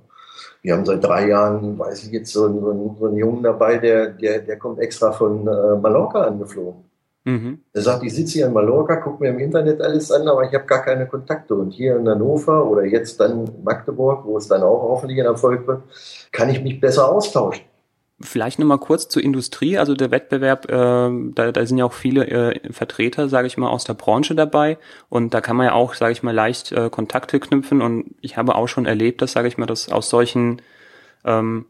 Wir 0.61 0.73
haben 0.73 0.85
seit 0.85 1.03
drei 1.03 1.27
Jahren, 1.27 1.77
weiß 1.77 2.05
ich 2.05 2.11
jetzt, 2.13 2.31
so, 2.31 2.47
so, 2.47 2.95
so 2.97 3.07
einen 3.07 3.17
Jungen 3.17 3.43
dabei, 3.43 3.79
der, 3.79 4.11
der, 4.11 4.39
der 4.39 4.57
kommt 4.57 4.79
extra 4.79 5.11
von 5.11 5.45
äh, 5.45 5.75
Mallorca 5.75 6.21
angeflogen. 6.21 6.85
Mhm. 7.25 7.59
Er 7.73 7.81
sagt, 7.81 8.03
ich 8.03 8.15
sitze 8.15 8.35
hier 8.35 8.45
in 8.45 8.53
Mallorca, 8.53 8.95
gucke 8.95 9.23
mir 9.23 9.31
im 9.31 9.39
Internet 9.39 9.81
alles 9.81 10.09
an, 10.09 10.25
aber 10.25 10.43
ich 10.45 10.53
habe 10.53 10.63
gar 10.63 10.83
keine 10.85 11.05
Kontakte. 11.05 11.53
Und 11.53 11.71
hier 11.71 11.97
in 11.97 12.07
Hannover 12.07 12.65
oder 12.65 12.85
jetzt 12.85 13.19
dann 13.19 13.49
Magdeburg, 13.65 14.23
wo 14.23 14.37
es 14.37 14.47
dann 14.47 14.63
auch 14.63 14.83
hoffentlich 14.83 15.19
ein 15.19 15.25
Erfolg 15.25 15.67
wird, 15.67 15.81
kann 16.31 16.47
ich 16.47 16.63
mich 16.63 16.79
besser 16.79 17.11
austauschen. 17.11 17.65
Vielleicht 18.19 18.57
nochmal 18.57 18.79
kurz 18.79 19.07
zur 19.09 19.24
Industrie. 19.24 19.77
Also 19.77 19.93
der 19.93 20.09
Wettbewerb, 20.09 20.65
äh, 20.65 21.31
da, 21.36 21.51
da 21.51 21.65
sind 21.65 21.77
ja 21.77 21.86
auch 21.86 21.93
viele 21.93 22.27
äh, 22.27 22.74
Vertreter, 22.74 23.29
sage 23.29 23.45
ich 23.45 23.57
mal, 23.57 23.69
aus 23.69 23.83
der 23.83 23.93
Branche 23.93 24.33
dabei. 24.33 24.79
Und 25.07 25.36
da 25.36 25.41
kann 25.41 25.55
man 25.55 25.67
ja 25.67 25.74
auch, 25.74 25.93
sage 25.93 26.13
ich 26.13 26.24
mal, 26.24 26.33
leicht 26.33 26.71
äh, 26.71 26.89
Kontakte 26.89 27.39
knüpfen. 27.39 27.81
Und 27.81 28.15
ich 28.21 28.36
habe 28.36 28.55
auch 28.55 28.67
schon 28.67 28.88
erlebt, 28.88 29.21
dass, 29.21 29.33
sage 29.33 29.47
ich 29.47 29.59
mal, 29.59 29.67
dass 29.67 29.91
aus 29.91 30.09
solchen 30.09 30.63
ähm, 31.25 31.65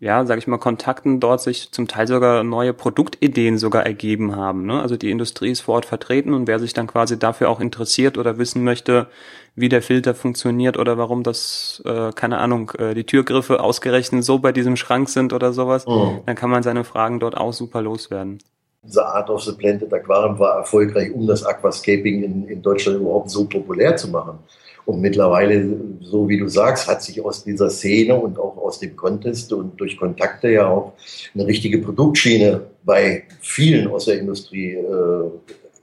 ja, 0.00 0.24
sage 0.24 0.38
ich 0.38 0.46
mal, 0.46 0.58
Kontakten 0.58 1.18
dort 1.18 1.40
sich 1.40 1.72
zum 1.72 1.88
Teil 1.88 2.06
sogar 2.06 2.44
neue 2.44 2.72
Produktideen 2.72 3.58
sogar 3.58 3.84
ergeben 3.84 4.36
haben. 4.36 4.64
Ne? 4.64 4.80
Also 4.80 4.96
die 4.96 5.10
Industrie 5.10 5.50
ist 5.50 5.60
vor 5.60 5.76
Ort 5.76 5.86
vertreten 5.86 6.34
und 6.34 6.46
wer 6.46 6.60
sich 6.60 6.72
dann 6.72 6.86
quasi 6.86 7.18
dafür 7.18 7.50
auch 7.50 7.58
interessiert 7.58 8.16
oder 8.16 8.38
wissen 8.38 8.62
möchte, 8.62 9.08
wie 9.56 9.68
der 9.68 9.82
Filter 9.82 10.14
funktioniert 10.14 10.76
oder 10.76 10.98
warum 10.98 11.24
das, 11.24 11.82
äh, 11.84 12.12
keine 12.12 12.38
Ahnung, 12.38 12.70
äh, 12.78 12.94
die 12.94 13.04
Türgriffe 13.04 13.60
ausgerechnet 13.60 14.22
so 14.22 14.38
bei 14.38 14.52
diesem 14.52 14.76
Schrank 14.76 15.08
sind 15.08 15.32
oder 15.32 15.52
sowas, 15.52 15.84
mhm. 15.84 16.20
dann 16.26 16.36
kann 16.36 16.50
man 16.50 16.62
seine 16.62 16.84
Fragen 16.84 17.18
dort 17.18 17.36
auch 17.36 17.52
super 17.52 17.82
loswerden. 17.82 18.38
Diese 18.82 19.04
Art 19.04 19.28
of 19.28 19.42
the 19.42 19.52
Planted 19.52 19.92
Aquarium 19.92 20.38
war 20.38 20.58
erfolgreich, 20.58 21.12
um 21.12 21.26
das 21.26 21.44
Aquascaping 21.44 22.22
in, 22.22 22.48
in 22.48 22.62
Deutschland 22.62 23.00
überhaupt 23.00 23.30
so 23.30 23.44
populär 23.44 23.96
zu 23.96 24.08
machen. 24.08 24.38
Und 24.86 25.02
mittlerweile, 25.02 25.76
so 26.00 26.28
wie 26.28 26.38
du 26.38 26.48
sagst, 26.48 26.88
hat 26.88 27.02
sich 27.02 27.22
aus 27.22 27.44
dieser 27.44 27.68
Szene 27.68 28.14
und 28.14 28.38
auch 28.38 28.56
aus 28.56 28.78
dem 28.78 28.96
Contest 28.96 29.52
und 29.52 29.78
durch 29.78 29.98
Kontakte 29.98 30.48
ja 30.48 30.66
auch 30.66 30.94
eine 31.34 31.46
richtige 31.46 31.78
Produktschiene 31.78 32.62
bei 32.84 33.24
vielen 33.40 33.88
aus 33.88 34.06
der 34.06 34.18
Industrie 34.18 34.72
äh, 34.72 35.30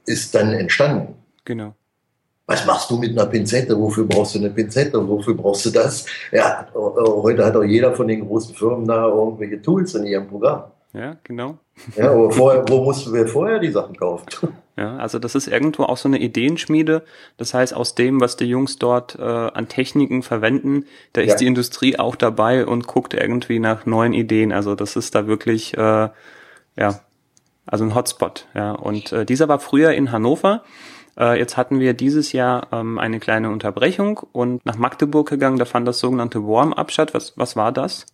ist 0.06 0.34
dann 0.34 0.52
entstanden. 0.54 1.14
Genau. 1.44 1.74
Was 2.46 2.66
machst 2.66 2.90
du 2.90 2.98
mit 2.98 3.10
einer 3.10 3.26
Pinzette? 3.26 3.78
Wofür 3.78 4.06
brauchst 4.06 4.34
du 4.34 4.38
eine 4.40 4.50
Pinzette? 4.50 5.06
Wofür 5.06 5.34
brauchst 5.34 5.66
du 5.66 5.70
das? 5.70 6.06
Ja, 6.32 6.66
heute 6.74 7.44
hat 7.44 7.56
auch 7.56 7.64
jeder 7.64 7.94
von 7.94 8.08
den 8.08 8.26
großen 8.26 8.54
Firmen 8.54 8.86
da 8.86 9.06
irgendwelche 9.06 9.62
Tools 9.62 9.94
in 9.94 10.06
ihrem 10.06 10.26
Programm. 10.26 10.64
Ja, 10.92 11.16
genau. 11.22 11.58
Ja, 11.96 12.10
aber 12.10 12.30
vorher, 12.30 12.64
wo 12.68 12.82
mussten 12.84 13.12
wir 13.12 13.26
vorher 13.26 13.58
die 13.58 13.70
Sachen 13.70 13.96
kaufen? 13.96 14.26
Ja, 14.76 14.96
also 14.98 15.18
das 15.18 15.34
ist 15.34 15.48
irgendwo 15.48 15.84
auch 15.84 15.96
so 15.96 16.08
eine 16.08 16.18
Ideenschmiede. 16.18 17.02
Das 17.38 17.54
heißt, 17.54 17.74
aus 17.74 17.94
dem, 17.94 18.20
was 18.20 18.36
die 18.36 18.44
Jungs 18.44 18.78
dort 18.78 19.18
äh, 19.18 19.22
an 19.22 19.68
Techniken 19.68 20.22
verwenden, 20.22 20.84
da 21.14 21.22
ist 21.22 21.32
ja. 21.32 21.36
die 21.36 21.46
Industrie 21.46 21.98
auch 21.98 22.14
dabei 22.14 22.66
und 22.66 22.86
guckt 22.86 23.14
irgendwie 23.14 23.58
nach 23.58 23.86
neuen 23.86 24.12
Ideen. 24.12 24.52
Also 24.52 24.74
das 24.74 24.96
ist 24.96 25.14
da 25.14 25.26
wirklich, 25.26 25.74
äh, 25.78 26.08
ja, 26.76 27.00
also 27.64 27.84
ein 27.84 27.94
Hotspot. 27.94 28.46
Ja, 28.54 28.72
und 28.72 29.12
äh, 29.12 29.24
dieser 29.24 29.48
war 29.48 29.60
früher 29.60 29.92
in 29.92 30.12
Hannover. 30.12 30.62
Äh, 31.18 31.38
jetzt 31.38 31.56
hatten 31.56 31.80
wir 31.80 31.94
dieses 31.94 32.32
Jahr 32.32 32.68
ähm, 32.72 32.98
eine 32.98 33.18
kleine 33.18 33.50
Unterbrechung 33.50 34.20
und 34.32 34.64
nach 34.66 34.76
Magdeburg 34.76 35.28
gegangen. 35.28 35.58
Da 35.58 35.64
fand 35.64 35.88
das 35.88 36.00
sogenannte 36.00 36.46
Warm-up 36.46 36.92
statt. 36.92 37.14
Was, 37.14 37.32
was 37.36 37.56
war 37.56 37.72
das? 37.72 38.06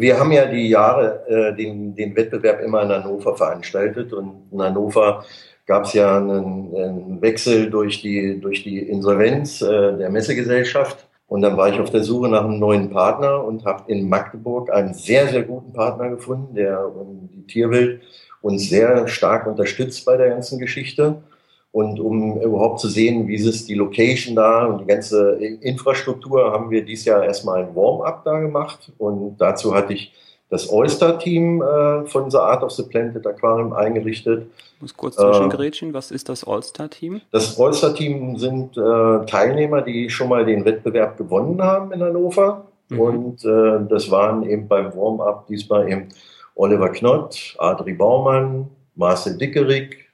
Wir 0.00 0.18
haben 0.18 0.32
ja 0.32 0.46
die 0.46 0.70
Jahre 0.70 1.26
äh, 1.28 1.54
den, 1.54 1.94
den 1.94 2.16
Wettbewerb 2.16 2.62
immer 2.62 2.82
in 2.82 2.88
Hannover 2.88 3.36
veranstaltet 3.36 4.14
und 4.14 4.48
in 4.50 4.62
Hannover 4.62 5.26
gab 5.66 5.84
es 5.84 5.92
ja 5.92 6.16
einen, 6.16 6.74
einen, 6.74 7.20
Wechsel 7.20 7.68
durch 7.68 8.00
die, 8.00 8.40
durch 8.40 8.62
die 8.62 8.78
Insolvenz 8.78 9.60
äh, 9.60 9.98
der 9.98 10.08
Messegesellschaft. 10.08 11.06
Und 11.26 11.42
dann 11.42 11.58
war 11.58 11.68
ich 11.68 11.78
auf 11.78 11.90
der 11.90 12.02
Suche 12.02 12.30
nach 12.30 12.44
einem 12.44 12.58
neuen 12.58 12.88
Partner 12.88 13.44
und 13.44 13.66
habe 13.66 13.92
in 13.92 14.08
Magdeburg 14.08 14.72
einen 14.72 14.94
sehr, 14.94 15.28
sehr 15.28 15.42
guten 15.42 15.74
Partner 15.74 16.08
gefunden, 16.08 16.54
der 16.54 16.90
die 17.34 17.46
Tierwelt 17.46 18.00
uns 18.40 18.70
sehr 18.70 19.06
stark 19.06 19.46
unterstützt 19.46 20.06
bei 20.06 20.16
der 20.16 20.30
ganzen 20.30 20.58
Geschichte. 20.58 21.22
Und 21.72 22.00
um 22.00 22.40
überhaupt 22.40 22.80
zu 22.80 22.88
sehen, 22.88 23.28
wie 23.28 23.36
ist 23.36 23.68
die 23.68 23.74
Location 23.74 24.34
da 24.34 24.66
und 24.66 24.80
die 24.80 24.86
ganze 24.86 25.36
Infrastruktur, 25.60 26.52
haben 26.52 26.70
wir 26.70 26.84
dieses 26.84 27.04
Jahr 27.04 27.24
erstmal 27.24 27.62
ein 27.62 27.76
Warm-up 27.76 28.24
da 28.24 28.40
gemacht. 28.40 28.90
Und 28.98 29.36
dazu 29.38 29.74
hatte 29.74 29.92
ich 29.92 30.12
das 30.48 30.68
Oyster-Team 30.68 31.62
äh, 31.62 32.06
von 32.06 32.28
The 32.28 32.38
Art 32.38 32.64
of 32.64 32.72
the 32.72 32.82
Planted 32.82 33.24
Aquarium 33.24 33.72
eingerichtet. 33.72 34.48
Ich 34.74 34.82
muss 34.82 34.96
kurz 34.96 35.14
zwischengrätschen, 35.14 35.90
äh, 35.90 35.94
was 35.94 36.10
ist 36.10 36.28
das 36.28 36.42
All-Star-Team? 36.42 37.20
Das 37.30 37.58
All-Star-Team 37.58 38.36
sind 38.36 38.76
äh, 38.76 39.26
Teilnehmer, 39.26 39.82
die 39.82 40.10
schon 40.10 40.28
mal 40.28 40.44
den 40.44 40.64
Wettbewerb 40.64 41.16
gewonnen 41.16 41.62
haben 41.62 41.92
in 41.92 42.02
Hannover. 42.02 42.66
Mhm. 42.88 43.00
Und 43.00 43.44
äh, 43.44 43.86
das 43.88 44.10
waren 44.10 44.42
eben 44.42 44.66
beim 44.66 44.92
Warm-up 44.94 45.46
diesmal 45.46 45.88
eben 45.88 46.08
Oliver 46.56 46.88
Knott, 46.88 47.54
Adri 47.58 47.94
Baumann, 47.94 48.68
Marcel 48.96 49.38
Dickerig, 49.38 50.09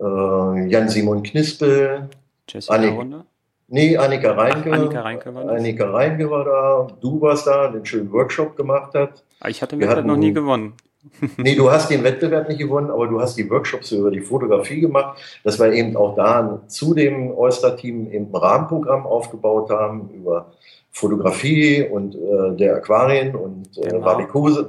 äh, 0.00 0.68
Jan-Simon 0.68 1.22
Knispel, 1.22 2.08
Jessica 2.48 2.74
Annik, 2.74 3.24
Nee, 3.68 3.96
Annika 3.96 4.32
Reinke. 4.32 4.70
Ach, 4.70 4.78
Annika 4.78 5.00
Reinke 5.00 5.34
war. 5.34 5.48
Annika 5.48 5.90
Reinke 5.90 6.30
war 6.30 6.44
da. 6.44 6.86
Du 7.00 7.20
warst 7.20 7.46
da, 7.46 7.68
den 7.68 7.84
schönen 7.84 8.12
Workshop 8.12 8.56
gemacht 8.56 8.94
hat. 8.94 9.24
Ah, 9.40 9.48
ich 9.48 9.60
hatte 9.60 9.76
mir 9.76 10.02
noch 10.02 10.16
nie 10.16 10.32
gewonnen. 10.32 10.74
nee, 11.36 11.54
du 11.54 11.70
hast 11.70 11.90
den 11.90 12.02
Wettbewerb 12.02 12.48
nicht 12.48 12.58
gewonnen, 12.58 12.90
aber 12.90 13.06
du 13.06 13.20
hast 13.20 13.36
die 13.36 13.48
Workshops 13.48 13.92
über 13.92 14.10
die 14.10 14.20
Fotografie 14.20 14.80
gemacht, 14.80 15.20
dass 15.44 15.58
wir 15.58 15.72
eben 15.72 15.96
auch 15.96 16.16
da 16.16 16.62
zu 16.66 16.94
dem 16.94 17.30
Oyster-Team 17.30 18.10
eben 18.10 18.26
ein 18.26 18.34
Rahmenprogramm 18.34 19.06
aufgebaut 19.06 19.70
haben 19.70 20.10
über 20.10 20.52
Fotografie 20.90 21.82
und 21.82 22.14
äh, 22.14 22.56
der 22.56 22.76
Aquarien 22.76 23.36
und 23.36 23.76
äh, 23.78 24.02
Wabikusa, 24.02 24.62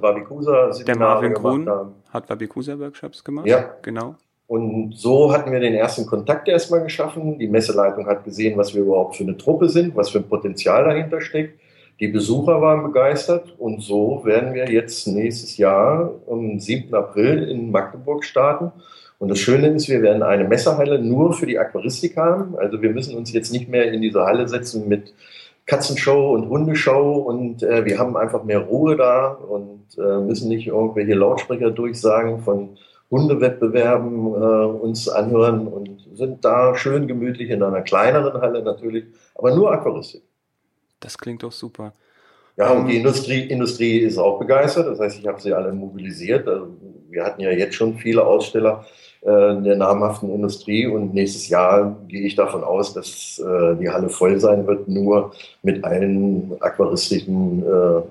Der 0.85 0.97
Marvin 0.97 1.33
Kuhn 1.33 1.69
hat 2.09 2.29
Wabikusa 2.29 2.77
Workshops 2.77 3.23
gemacht. 3.23 3.47
Ja. 3.47 3.75
Genau. 3.81 4.15
Und 4.47 4.95
so 4.95 5.33
hatten 5.33 5.51
wir 5.51 5.59
den 5.59 5.73
ersten 5.73 6.05
Kontakt 6.05 6.47
erstmal 6.47 6.81
geschaffen. 6.81 7.37
Die 7.37 7.49
Messeleitung 7.49 8.07
hat 8.07 8.23
gesehen, 8.23 8.57
was 8.57 8.73
wir 8.73 8.81
überhaupt 8.81 9.17
für 9.17 9.23
eine 9.23 9.37
Truppe 9.37 9.67
sind, 9.67 9.95
was 9.95 10.09
für 10.09 10.19
ein 10.19 10.29
Potenzial 10.29 10.85
dahinter 10.85 11.19
steckt. 11.19 11.59
Die 11.99 12.07
Besucher 12.07 12.61
waren 12.61 12.83
begeistert 12.83 13.55
und 13.57 13.81
so 13.81 14.21
werden 14.23 14.53
wir 14.53 14.69
jetzt 14.69 15.07
nächstes 15.07 15.57
Jahr 15.57 16.13
am 16.29 16.59
7. 16.59 16.93
April 16.93 17.49
in 17.49 17.71
Magdeburg 17.71 18.23
starten. 18.23 18.71
Und 19.19 19.29
das 19.29 19.39
Schöne 19.39 19.69
ist, 19.69 19.89
wir 19.89 20.01
werden 20.01 20.21
eine 20.21 20.47
Messehalle 20.47 20.99
nur 20.99 21.33
für 21.33 21.47
die 21.47 21.57
Aquaristik 21.57 22.15
haben. 22.15 22.55
Also 22.57 22.81
wir 22.81 22.91
müssen 22.91 23.17
uns 23.17 23.33
jetzt 23.33 23.51
nicht 23.51 23.67
mehr 23.67 23.91
in 23.91 24.01
diese 24.01 24.23
Halle 24.25 24.47
setzen 24.47 24.87
mit 24.87 25.13
Katzenshow 25.65 26.33
und 26.33 26.49
Hundeshow 26.49 27.17
und 27.17 27.61
äh, 27.61 27.83
wir 27.83 27.97
haben 27.97 28.15
einfach 28.15 28.45
mehr 28.45 28.59
Ruhe 28.59 28.95
da 28.95 29.31
und 29.31 29.81
äh, 29.97 30.19
müssen 30.21 30.47
nicht 30.47 30.67
irgendwelche 30.67 31.15
Lautsprecher 31.15 31.71
durchsagen 31.71 32.39
von 32.39 32.77
Hundewettbewerben 33.09 34.33
äh, 34.33 34.65
uns 34.81 35.07
anhören 35.07 35.67
und 35.67 36.05
sind 36.13 36.43
da 36.43 36.75
schön 36.75 37.07
gemütlich 37.07 37.49
in 37.49 37.63
einer 37.63 37.81
kleineren 37.81 38.41
Halle 38.41 38.61
natürlich, 38.63 39.05
aber 39.35 39.55
nur 39.55 39.71
Aquaristik. 39.71 40.23
Das 40.99 41.17
klingt 41.17 41.43
doch 41.43 41.51
super. 41.51 41.93
Ja, 42.57 42.71
und 42.71 42.87
die 42.87 42.95
ähm, 42.95 43.01
Industrie, 43.01 43.41
Industrie 43.41 43.99
ist 43.99 44.17
auch 44.17 44.39
begeistert. 44.39 44.87
Das 44.87 44.99
heißt, 44.99 45.19
ich 45.19 45.27
habe 45.27 45.39
sie 45.39 45.53
alle 45.53 45.71
mobilisiert. 45.71 46.47
Also 46.47 46.67
wir 47.09 47.23
hatten 47.23 47.41
ja 47.41 47.51
jetzt 47.51 47.75
schon 47.75 47.97
viele 47.97 48.25
Aussteller 48.25 48.85
äh, 49.21 49.27
der 49.61 49.75
namhaften 49.75 50.33
Industrie 50.33 50.87
und 50.87 51.13
nächstes 51.13 51.49
Jahr 51.49 51.95
gehe 52.07 52.21
ich 52.21 52.35
davon 52.35 52.63
aus, 52.63 52.93
dass 52.93 53.39
äh, 53.39 53.75
die 53.75 53.89
Halle 53.89 54.09
voll 54.09 54.39
sein 54.39 54.65
wird, 54.65 54.87
nur 54.87 55.31
mit 55.61 55.83
allen 55.83 56.51
aquaristischen 56.59 57.63
äh, 57.63 58.01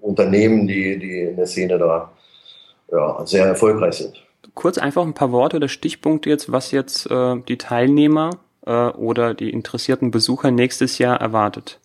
Unternehmen, 0.00 0.66
die, 0.66 0.98
die 0.98 1.20
in 1.20 1.36
der 1.36 1.46
Szene 1.46 1.78
da 1.78 2.10
ja, 2.90 3.24
sehr 3.24 3.46
erfolgreich 3.46 3.94
sind. 3.94 4.25
Kurz 4.56 4.78
einfach 4.78 5.04
ein 5.04 5.12
paar 5.12 5.32
Worte 5.32 5.58
oder 5.58 5.68
Stichpunkte 5.68 6.30
jetzt, 6.30 6.50
was 6.50 6.70
jetzt 6.70 7.10
äh, 7.10 7.36
die 7.46 7.58
Teilnehmer 7.58 8.30
äh, 8.64 8.88
oder 8.88 9.34
die 9.34 9.50
interessierten 9.50 10.10
Besucher 10.10 10.50
nächstes 10.50 10.96
Jahr 10.96 11.20
erwartet. 11.20 11.78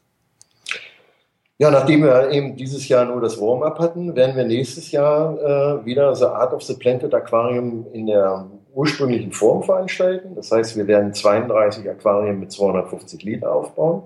Ja, 1.57 1.69
nachdem 1.69 2.03
wir 2.03 2.31
eben 2.31 2.55
dieses 2.55 2.87
Jahr 2.87 3.03
nur 3.03 3.19
das 3.19 3.39
Warm-up 3.39 3.77
hatten, 3.77 4.15
werden 4.15 4.37
wir 4.37 4.45
nächstes 4.45 4.89
Jahr 4.93 5.81
äh, 5.81 5.85
wieder 5.85 6.15
The 6.15 6.25
Art 6.25 6.53
of 6.53 6.63
the 6.63 6.75
Planted 6.75 7.13
Aquarium 7.13 7.87
in 7.91 8.07
der 8.07 8.49
ursprünglichen 8.73 9.33
Form 9.33 9.63
veranstalten. 9.63 10.33
Das 10.35 10.49
heißt, 10.49 10.77
wir 10.77 10.87
werden 10.87 11.13
32 11.13 11.89
Aquarien 11.89 12.39
mit 12.39 12.53
250 12.53 13.21
Liter 13.23 13.53
aufbauen. 13.53 14.03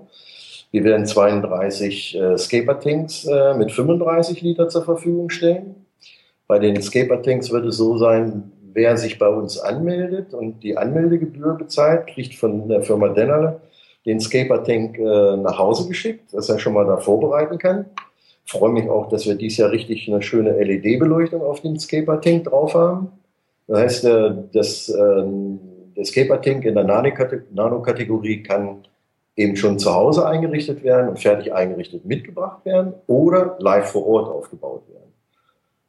Wir 0.72 0.82
werden 0.82 1.06
32 1.06 2.18
äh, 2.18 2.36
Scaper-Tanks 2.36 3.26
äh, 3.26 3.54
mit 3.54 3.70
35 3.70 4.42
Liter 4.42 4.68
zur 4.68 4.84
Verfügung 4.84 5.30
stellen. 5.30 5.86
Bei 6.48 6.58
den 6.58 6.80
Scaper-Tanks 6.80 7.50
wird 7.50 7.66
es 7.66 7.76
so 7.76 7.96
sein, 7.98 8.52
wer 8.76 8.98
sich 8.98 9.18
bei 9.18 9.28
uns 9.28 9.58
anmeldet 9.58 10.34
und 10.34 10.62
die 10.62 10.76
Anmeldegebühr 10.76 11.54
bezahlt, 11.54 12.08
kriegt 12.08 12.34
von 12.34 12.68
der 12.68 12.82
Firma 12.82 13.08
Dennerle 13.08 13.60
den 14.04 14.20
Scaper-Tank 14.20 14.98
äh, 14.98 15.36
nach 15.38 15.58
Hause 15.58 15.88
geschickt, 15.88 16.32
dass 16.34 16.50
er 16.50 16.58
schon 16.58 16.74
mal 16.74 16.84
da 16.84 16.98
vorbereiten 16.98 17.58
kann. 17.58 17.86
Freue 18.44 18.70
mich 18.70 18.88
auch, 18.88 19.08
dass 19.08 19.26
wir 19.26 19.34
dieses 19.34 19.58
Jahr 19.58 19.72
richtig 19.72 20.06
eine 20.08 20.22
schöne 20.22 20.52
LED-Beleuchtung 20.62 21.42
auf 21.42 21.62
dem 21.62 21.78
Scaper-Tank 21.78 22.44
drauf 22.44 22.74
haben. 22.74 23.08
Das 23.66 23.80
heißt, 23.80 24.04
äh, 24.04 24.30
das, 24.52 24.90
äh, 24.90 25.24
der 25.96 26.04
Scaper-Tank 26.04 26.66
in 26.66 26.74
der 26.74 26.84
Nano-Kategorie 26.84 28.42
kann 28.42 28.84
eben 29.36 29.56
schon 29.56 29.78
zu 29.78 29.94
Hause 29.94 30.26
eingerichtet 30.26 30.84
werden 30.84 31.08
und 31.08 31.18
fertig 31.18 31.52
eingerichtet 31.52 32.04
mitgebracht 32.04 32.64
werden 32.66 32.92
oder 33.06 33.56
live 33.58 33.90
vor 33.90 34.06
Ort 34.06 34.28
aufgebaut 34.28 34.82
werden. 34.88 35.12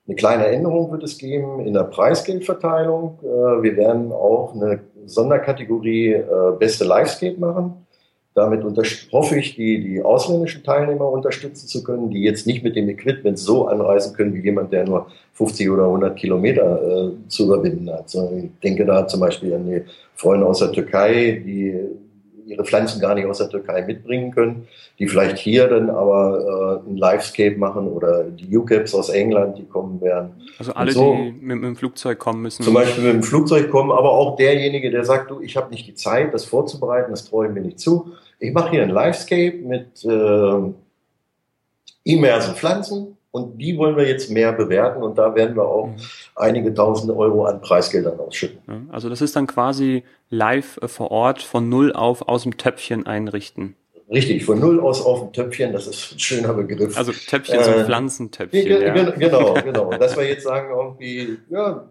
Eine 0.08 0.16
kleine 0.16 0.48
Änderung 0.48 0.90
wird 0.92 1.04
es 1.04 1.18
geben 1.18 1.66
in 1.66 1.74
der 1.74 1.84
Preisgeldverteilung. 1.84 3.20
Äh, 3.22 3.64
wir 3.64 3.76
werden 3.76 4.14
auch 4.14 4.56
eine 4.56 4.80
Sonderkategorie 5.06 6.14
äh, 6.14 6.26
Beste 6.58 6.86
Livescape 6.86 7.38
machen. 7.38 7.86
Damit 8.34 8.64
hoffe 9.12 9.39
ich, 9.39 9.56
die, 9.56 9.84
die 9.84 10.02
ausländischen 10.02 10.63
Teilnehmer 10.63 11.10
unterstützen 11.10 11.67
zu 11.67 11.84
können, 11.84 12.12
die 12.12 12.22
jetzt 12.22 12.46
nicht 12.46 12.63
mit 12.63 12.76
dem 12.76 12.88
Equipment 12.88 13.39
so 13.39 13.67
anreisen 13.67 14.15
können 14.15 14.34
wie 14.36 14.41
jemand, 14.41 14.72
der 14.72 14.86
nur 14.86 15.08
50 15.34 15.70
oder 15.72 15.86
100 15.86 16.15
Kilometer 16.15 16.82
äh, 17.08 17.28
zu 17.28 17.46
überwinden 17.46 17.91
hat. 17.91 18.10
So, 18.10 18.32
ich 18.38 18.52
denke 18.63 18.86
da 18.86 19.08
zum 19.08 19.20
Beispiel 19.20 19.56
an 19.56 19.65
die 19.65 19.82
Freunde 20.13 20.46
aus 20.46 20.60
der 20.60 20.72
Türkei, 20.72 21.41
die 21.46 21.76
ihre 22.48 22.64
Pflanzen 22.64 23.00
gar 23.02 23.14
nicht 23.16 23.26
aus 23.26 23.38
der 23.40 23.50
Türkei 23.50 23.84
mitbringen 23.84 24.32
können, 24.32 24.68
die 25.00 25.08
vielleicht 25.08 25.38
hier 25.38 25.68
dann 25.68 25.90
aber 25.90 26.82
äh, 26.86 26.90
ein 26.90 26.98
Livescape 26.98 27.58
machen 27.58 27.88
oder 27.88 28.24
die 28.24 28.58
UCAPs 28.58 28.96
aus 28.96 29.10
England, 29.10 29.58
die 29.58 29.66
kommen 29.66 30.02
werden. 30.02 30.32
Also 30.58 30.74
alle, 30.74 30.92
so, 30.92 31.14
die 31.14 31.32
mit, 31.32 31.58
mit, 31.58 31.64
dem 31.64 31.76
Flugzeug 31.76 32.20
kommen 32.20 32.42
müssen. 32.42 32.64
Zum 32.64 32.74
Beispiel 32.74 33.04
mit 33.04 33.14
dem 33.14 33.24
Flugzeug 33.24 33.70
kommen, 33.70 33.92
aber 33.92 34.12
auch 34.12 34.36
derjenige, 34.38 34.90
der 34.90 35.04
sagt, 35.04 35.30
du, 35.30 35.42
ich 35.42 35.58
habe 35.58 35.70
nicht 35.70 35.88
die 35.88 35.96
Zeit, 35.96 36.34
das 36.34 36.46
vorzubereiten, 36.46 37.12
das 37.12 37.30
traue 37.30 37.48
ich 37.48 37.54
mir 37.54 37.62
nicht 37.62 37.80
zu 37.80 38.14
ich 38.40 38.54
mache 38.54 38.72
hier 38.72 38.84
ein 38.84 38.90
Livescape 38.90 39.58
mit 39.58 40.04
äh, 40.06 40.74
immersen 42.04 42.56
Pflanzen 42.56 43.16
und 43.32 43.58
die 43.58 43.78
wollen 43.78 43.96
wir 43.98 44.08
jetzt 44.08 44.32
mehr 44.32 44.54
bewerten 44.54 45.04
und 45.04 45.18
da 45.18 45.36
werden 45.36 45.56
wir 45.56 45.66
auch 45.66 45.88
mhm. 45.88 45.96
einige 46.36 46.74
tausend 46.74 47.16
Euro 47.16 47.46
an 47.46 47.62
Preisgeldern 47.62 48.20
ausschütten. 48.20 48.90
Also 48.92 49.10
das 49.10 49.22
ist 49.22 49.36
dann 49.36 49.48
quasi 49.48 50.04
live 50.30 50.80
äh, 50.82 50.88
vor 50.88 51.12
Ort 51.12 51.42
von 51.42 51.70
null 51.70 51.94
auf 51.94 52.28
aus 52.28 52.44
dem 52.44 52.58
Töpfchen 52.58 53.06
einrichten. 53.06 53.76
Richtig, 54.10 54.46
von 54.46 54.60
null 54.60 54.80
aus 54.80 55.06
auf 55.06 55.20
dem 55.20 55.34
Töpfchen, 55.34 55.74
das 55.74 55.86
ist 55.86 56.13
ein 56.13 56.20
schöner 56.20 56.54
Begriff. 56.54 56.98
Also 56.98 57.12
Töpfchen, 57.12 57.62
so 57.62 57.72
äh, 57.72 57.84
Pflanzentöpfchen. 57.84 58.82
Ja. 58.82 59.10
Genau, 59.12 59.54
genau. 59.56 59.90
Dass 59.92 60.16
wir 60.16 60.26
jetzt 60.26 60.44
sagen, 60.44 60.70
irgendwie, 60.74 61.38
ja, 61.50 61.90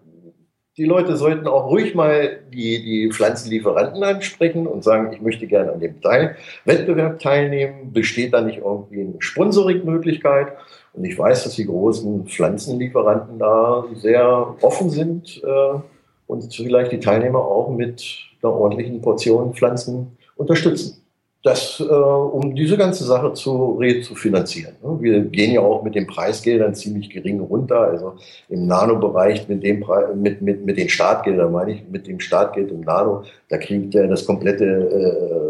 die 0.79 0.85
Leute 0.85 1.17
sollten 1.17 1.47
auch 1.47 1.71
ruhig 1.71 1.95
mal 1.95 2.41
die, 2.53 2.83
die 2.83 3.11
Pflanzenlieferanten 3.11 4.03
ansprechen 4.03 4.67
und 4.67 4.85
sagen, 4.85 5.13
ich 5.13 5.23
möchte 5.23 5.47
gerne 5.47 5.73
an 5.73 5.81
dem 5.81 6.01
Teil 6.01 6.37
Wettbewerb 6.65 7.19
teilnehmen. 7.19 7.93
Besteht 7.93 8.35
da 8.35 8.43
nicht 8.43 8.59
irgendwie 8.59 9.01
eine 9.01 9.15
Sponsoring-Möglichkeit? 9.19 10.49
Und 10.97 11.05
ich 11.05 11.19
weiß, 11.19 11.45
dass 11.45 11.55
die 11.55 11.67
großen 11.67 12.27
Pflanzenlieferanten 12.27 13.39
da 13.39 13.85
sehr 13.95 14.57
offen 14.63 14.91
sind 14.91 15.43
äh, 15.45 15.79
und 16.27 16.55
vielleicht 16.55 16.93
die 16.93 17.01
Teilnehmer 17.01 17.41
auch 17.41 17.71
mit 17.71 18.03
einer 18.43 18.53
ordentlichen 18.53 19.03
Portion 19.03 19.53
Pflanzen 19.53 20.17
unterstützen 20.37 21.07
das, 21.47 21.79
äh, 21.79 21.85
um 21.85 22.57
diese 22.57 22.77
ganze 22.77 23.05
Sache 23.05 23.33
zu 23.33 23.79
refinanzieren. 23.79 24.75
Ne? 24.83 24.99
Wir 25.01 25.21
gehen 25.21 25.53
ja 25.53 25.61
auch 25.61 25.85
mit 25.85 25.95
den 25.95 26.09
Preisgeldern 26.09 26.75
ziemlich 26.75 27.09
gering 27.09 27.39
runter. 27.39 27.83
Also 27.83 28.15
im 28.49 28.67
Nano-Bereich 28.67 29.49
mit, 29.49 29.63
mit, 29.63 30.43
mit, 30.43 30.67
mit 30.67 30.77
den 30.77 30.89
Startgeldern, 30.89 31.53
meine 31.53 31.71
ich, 31.73 31.85
mit 31.89 32.09
dem 32.09 32.19
Startgeld 32.19 32.73
im 32.73 32.81
Nano, 32.81 33.23
da 33.49 33.59
kriegt 33.59 33.95
er 33.95 34.09
das 34.09 34.27
komplette 34.27 34.65
äh, 34.65 35.46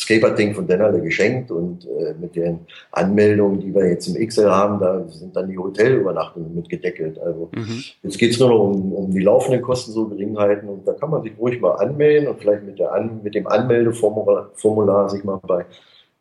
Skaper-Ding 0.00 0.54
von 0.54 0.66
Dennerle 0.66 1.00
geschenkt 1.00 1.50
und 1.50 1.86
äh, 1.86 2.14
mit 2.20 2.34
den 2.34 2.60
Anmeldungen, 2.92 3.60
die 3.60 3.74
wir 3.74 3.88
jetzt 3.88 4.08
im 4.08 4.16
Excel 4.16 4.50
haben, 4.50 4.80
da 4.80 5.06
sind 5.08 5.36
dann 5.36 5.48
die 5.48 5.58
Hotelübernachtungen 5.58 6.54
mit 6.54 6.68
gedeckelt. 6.68 7.18
Also 7.18 7.50
mhm. 7.54 7.82
jetzt 8.02 8.18
geht 8.18 8.32
es 8.32 8.40
nur 8.40 8.48
noch 8.48 8.60
um, 8.60 8.92
um 8.92 9.10
die 9.10 9.20
laufenden 9.20 9.62
Kosten 9.62 9.92
so 9.92 10.08
gering 10.08 10.38
halten 10.38 10.68
und 10.68 10.86
da 10.86 10.92
kann 10.94 11.10
man 11.10 11.22
sich 11.22 11.32
ruhig 11.38 11.60
mal 11.60 11.72
anmelden 11.72 12.28
und 12.28 12.40
vielleicht 12.40 12.64
mit, 12.64 12.78
der 12.78 12.92
An 12.92 13.20
mit 13.22 13.34
dem 13.34 13.46
Anmeldeformular 13.46 14.50
Formular 14.54 15.08
sich 15.08 15.24
mal 15.24 15.40
bei 15.46 15.64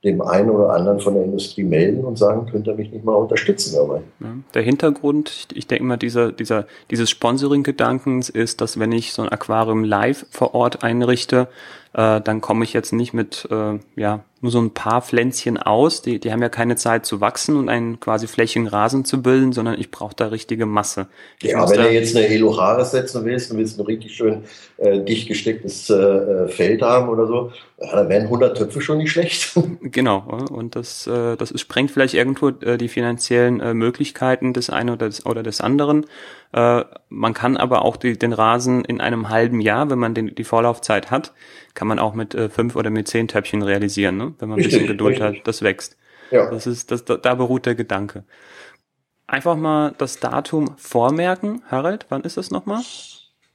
dem 0.03 0.21
einen 0.21 0.49
oder 0.49 0.69
anderen 0.69 1.01
von 1.01 1.13
der 1.13 1.25
Industrie 1.25 1.63
melden 1.63 2.05
und 2.05 2.17
sagen, 2.17 2.49
könnt 2.49 2.67
ihr 2.67 2.75
mich 2.75 2.89
nicht 2.91 3.03
mal 3.03 3.15
unterstützen 3.15 3.75
dabei. 3.75 4.01
Ja, 4.21 4.27
der 4.53 4.61
Hintergrund, 4.61 5.29
ich, 5.29 5.57
ich 5.57 5.67
denke 5.67 5.83
mal, 5.83 5.97
dieser, 5.97 6.31
dieser, 6.31 6.67
dieses 6.89 7.09
Sponsoring-Gedankens 7.09 8.29
ist, 8.29 8.61
dass 8.61 8.79
wenn 8.79 8.93
ich 8.93 9.11
so 9.11 9.23
ein 9.23 9.29
Aquarium 9.29 9.83
live 9.83 10.25
vor 10.29 10.55
Ort 10.55 10.83
einrichte, 10.83 11.49
äh, 11.93 12.21
dann 12.21 12.41
komme 12.41 12.63
ich 12.63 12.73
jetzt 12.73 12.93
nicht 12.93 13.13
mit 13.13 13.47
äh, 13.49 13.79
ja, 13.95 14.23
nur 14.41 14.51
so 14.51 14.59
ein 14.59 14.73
paar 14.73 15.01
Pflänzchen 15.01 15.57
aus. 15.57 16.01
Die, 16.01 16.19
die 16.19 16.31
haben 16.31 16.41
ja 16.41 16.49
keine 16.49 16.75
Zeit 16.75 17.05
zu 17.05 17.19
wachsen 17.19 17.57
und 17.57 17.67
einen 17.67 17.99
quasi 17.99 18.27
flächigen 18.27 18.67
Rasen 18.67 19.05
zu 19.05 19.21
bilden, 19.21 19.53
sondern 19.53 19.79
ich 19.79 19.91
brauche 19.91 20.15
da 20.15 20.27
richtige 20.27 20.65
Masse. 20.65 21.07
Ich 21.41 21.51
ja, 21.51 21.69
wenn 21.69 21.81
du 21.81 21.91
jetzt 21.91 22.15
eine 22.15 22.27
Eloharis 22.27 22.91
setzen 22.91 23.25
willst 23.25 23.51
und 23.51 23.57
willst 23.57 23.79
ein 23.79 23.85
richtig 23.85 24.15
schön 24.15 24.43
äh, 24.77 24.99
dicht 25.03 25.27
gestecktes 25.27 25.89
äh, 25.89 26.47
Feld 26.47 26.81
haben 26.81 27.09
oder 27.09 27.27
so, 27.27 27.51
ja, 27.81 27.95
dann 27.95 28.09
wären 28.09 28.23
100 28.23 28.57
Töpfe 28.57 28.81
schon 28.81 28.99
nicht 28.99 29.11
schlecht. 29.11 29.57
genau, 29.81 30.19
und 30.51 30.75
das, 30.75 31.07
äh, 31.07 31.35
das 31.37 31.59
sprengt 31.59 31.91
vielleicht 31.91 32.13
irgendwo 32.13 32.49
äh, 32.49 32.77
die 32.77 32.87
finanziellen 32.87 33.59
äh, 33.61 33.73
Möglichkeiten 33.73 34.53
des 34.53 34.69
einen 34.69 34.91
oder 34.91 35.07
des, 35.07 35.25
oder 35.25 35.43
des 35.43 35.59
anderen. 35.59 36.05
Äh, 36.51 36.83
man 37.09 37.33
kann 37.33 37.57
aber 37.57 37.83
auch 37.85 37.97
die, 37.97 38.17
den 38.17 38.33
Rasen 38.33 38.83
in 38.83 39.01
einem 39.01 39.29
halben 39.29 39.61
Jahr, 39.61 39.89
wenn 39.89 39.99
man 39.99 40.15
den, 40.15 40.33
die 40.33 40.43
Vorlaufzeit 40.43 41.11
hat, 41.11 41.33
kann 41.75 41.87
man 41.87 41.99
auch 41.99 42.13
mit 42.13 42.33
äh, 42.33 42.49
fünf 42.49 42.75
oder 42.75 42.89
mit 42.89 43.07
zehn 43.07 43.27
Töpfchen 43.27 43.61
realisieren, 43.61 44.17
ne? 44.17 44.33
wenn 44.39 44.49
man 44.49 44.59
ein 44.59 44.63
bisschen 44.63 44.87
Geduld 44.87 45.21
richtig. 45.21 45.39
hat, 45.39 45.47
das 45.47 45.61
wächst. 45.61 45.97
Ja. 46.31 46.49
Das 46.49 46.67
ist, 46.67 46.91
das, 46.91 47.05
da 47.05 47.35
beruht 47.35 47.65
der 47.65 47.75
Gedanke. 47.75 48.23
einfach 49.27 49.55
mal 49.55 49.93
das 49.97 50.19
Datum 50.19 50.75
vormerken. 50.77 51.61
Harald, 51.69 52.07
wann 52.09 52.21
ist 52.21 52.37
das 52.37 52.51
nochmal? 52.51 52.81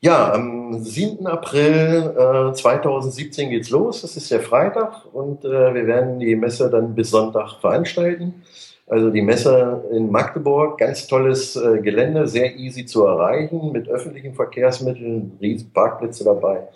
Ja, 0.01 0.35
am 0.35 0.85
7. 0.85 1.27
April 1.27 2.15
äh, 2.51 2.53
2017 2.53 3.49
geht's 3.49 3.71
los. 3.71 4.03
Das 4.03 4.17
ist 4.17 4.31
der 4.31 4.41
Freitag 4.41 5.07
und 5.13 5.45
äh, 5.45 5.75
wir 5.75 5.87
werden 5.87 6.19
die 6.21 6.37
Messe 6.37 6.69
dann 6.71 6.95
bis 6.95 7.11
Sonntag 7.11 7.61
veranstalten. 7.61 8.43
Also 8.87 9.11
die 9.11 9.23
Messe 9.23 9.83
in 9.93 10.11
Magdeburg, 10.11 10.79
ganz 10.79 11.07
tolles 11.07 11.57
äh, 11.57 11.81
Gelände, 11.81 12.27
sehr 12.27 12.55
easy 12.57 12.85
zu 12.85 13.05
erreichen, 13.07 13.73
mit 13.73 13.89
öffentlichen 13.89 14.35
Verkehrsmitteln, 14.35 15.39
riesen 15.41 15.73
Parkplätze 15.73 16.25
dabei. 16.25 16.69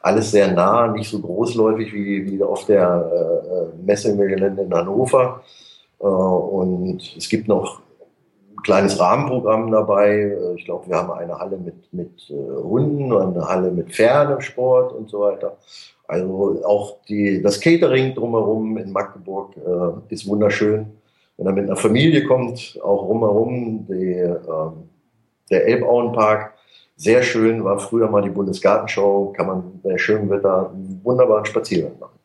Alles 0.00 0.32
sehr 0.32 0.52
nah, 0.52 0.88
nicht 0.88 1.08
so 1.08 1.20
großläufig 1.20 1.92
wie, 1.94 2.28
wie 2.28 2.42
auf 2.42 2.66
der 2.66 2.82
äh, 3.12 3.54
äh 3.54 3.84
Messe 3.84 4.10
im 4.10 4.18
Gelände 4.18 4.62
in 4.62 4.74
Hannover. 4.74 5.42
Äh, 6.00 6.04
und 6.04 7.00
es 7.16 7.28
gibt 7.28 7.46
noch 7.46 7.80
ein 8.50 8.62
kleines 8.64 8.98
Rahmenprogramm 8.98 9.70
dabei. 9.70 10.16
Äh, 10.16 10.54
ich 10.56 10.64
glaube, 10.64 10.88
wir 10.88 10.96
haben 10.96 11.12
eine 11.12 11.38
Halle 11.38 11.58
mit, 11.58 11.92
mit 11.92 12.28
äh, 12.28 12.62
Hunden 12.62 13.12
und 13.12 13.36
eine 13.36 13.46
Halle 13.46 13.70
mit 13.70 13.92
Pferdesport 13.92 14.92
und 14.92 15.08
so 15.08 15.20
weiter. 15.20 15.56
Also 16.08 16.60
auch 16.64 16.96
die, 17.08 17.40
das 17.40 17.60
Catering 17.60 18.14
drumherum 18.16 18.76
in 18.76 18.90
Magdeburg 18.90 19.54
ist 20.10 20.28
wunderschön 20.28 20.86
wenn 21.36 21.46
er 21.46 21.52
mit 21.52 21.64
einer 21.64 21.76
Familie 21.76 22.24
kommt, 22.24 22.78
auch 22.82 23.08
rumherum, 23.08 23.86
die, 23.88 24.12
ähm, 24.12 24.88
der 25.50 25.66
Elbauenpark, 25.66 26.54
sehr 26.96 27.22
schön, 27.22 27.64
war 27.64 27.78
früher 27.78 28.08
mal 28.08 28.22
die 28.22 28.30
Bundesgartenschau, 28.30 29.32
kann 29.36 29.46
man 29.46 29.80
bei 29.82 29.98
schönem 29.98 30.30
Wetter 30.30 30.70
einen 30.70 31.00
wunderbaren 31.02 31.44
Spaziergang 31.44 31.98
machen. 31.98 32.18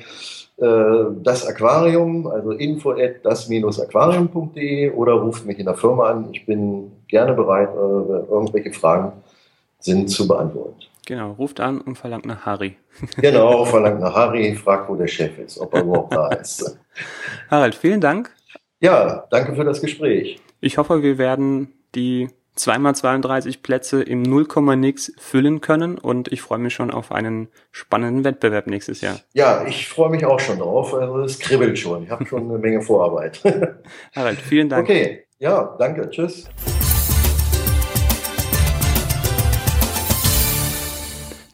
äh, 0.58 0.66
das 1.22 1.46
Aquarium, 1.46 2.28
also 2.28 2.52
info 2.52 2.92
at 2.92 3.26
das-aquarium.de 3.26 4.92
oder 4.92 5.14
ruft 5.14 5.46
mich 5.46 5.60
in 5.60 5.66
der 5.66 5.76
Firma 5.76 6.12
an. 6.12 6.30
Ich 6.32 6.46
bin 6.46 6.92
gerne 7.08 7.34
bereit, 7.34 7.70
äh, 7.70 8.32
irgendwelche 8.32 8.72
Fragen 8.72 9.12
sind 9.80 10.10
zu 10.10 10.28
beantworten. 10.28 10.82
Genau, 11.06 11.34
ruft 11.34 11.60
an 11.60 11.82
und 11.82 11.98
verlangt 11.98 12.26
nach 12.26 12.46
Harry. 12.46 12.78
Genau, 13.18 13.66
verlangt 13.66 14.00
nach 14.00 14.16
Harry, 14.16 14.56
fragt, 14.56 14.90
wo 14.90 14.96
der 14.96 15.08
Chef 15.08 15.38
ist, 15.38 15.60
ob 15.60 15.74
er 15.74 15.82
überhaupt 15.82 16.14
da 16.14 16.30
ist. 16.30 16.80
Harald, 17.52 17.76
vielen 17.76 18.02
Dank. 18.02 18.32
Ja, 18.80 19.26
danke 19.30 19.56
für 19.56 19.64
das 19.64 19.82
Gespräch. 19.82 20.40
Ich 20.62 20.78
hoffe, 20.78 21.04
wir 21.04 21.18
werden 21.18 21.74
die 21.94 22.30
2x32 22.58 23.62
Plätze 23.62 24.02
im 24.02 24.22
0, 24.22 24.48
nix 24.78 25.12
füllen 25.18 25.62
können 25.62 25.98
und 25.98 26.32
ich 26.32 26.42
freue 26.42 26.60
mich 26.60 26.74
schon 26.74 26.92
auf 26.92 27.12
einen 27.12 27.50
spannenden 27.72 28.24
Wettbewerb 28.24 28.68
nächstes 28.68 29.02
Jahr. 29.02 29.20
Ja, 29.34 29.66
ich 29.66 29.88
freue 29.90 30.10
mich 30.10 30.26
auch 30.26 30.40
schon 30.40 30.60
drauf. 30.60 30.94
Also 30.94 31.20
es 31.20 31.40
kribbelt 31.40 31.78
schon. 31.78 32.04
Ich 32.04 32.10
habe 32.10 32.26
schon 32.26 32.50
eine 32.50 32.58
Menge 32.58 32.82
Vorarbeit. 32.82 33.42
Harald, 34.16 34.40
vielen 34.40 34.70
Dank. 34.70 34.88
Okay, 34.88 35.26
ja, 35.38 35.76
danke. 35.78 36.10
Tschüss. 36.10 36.50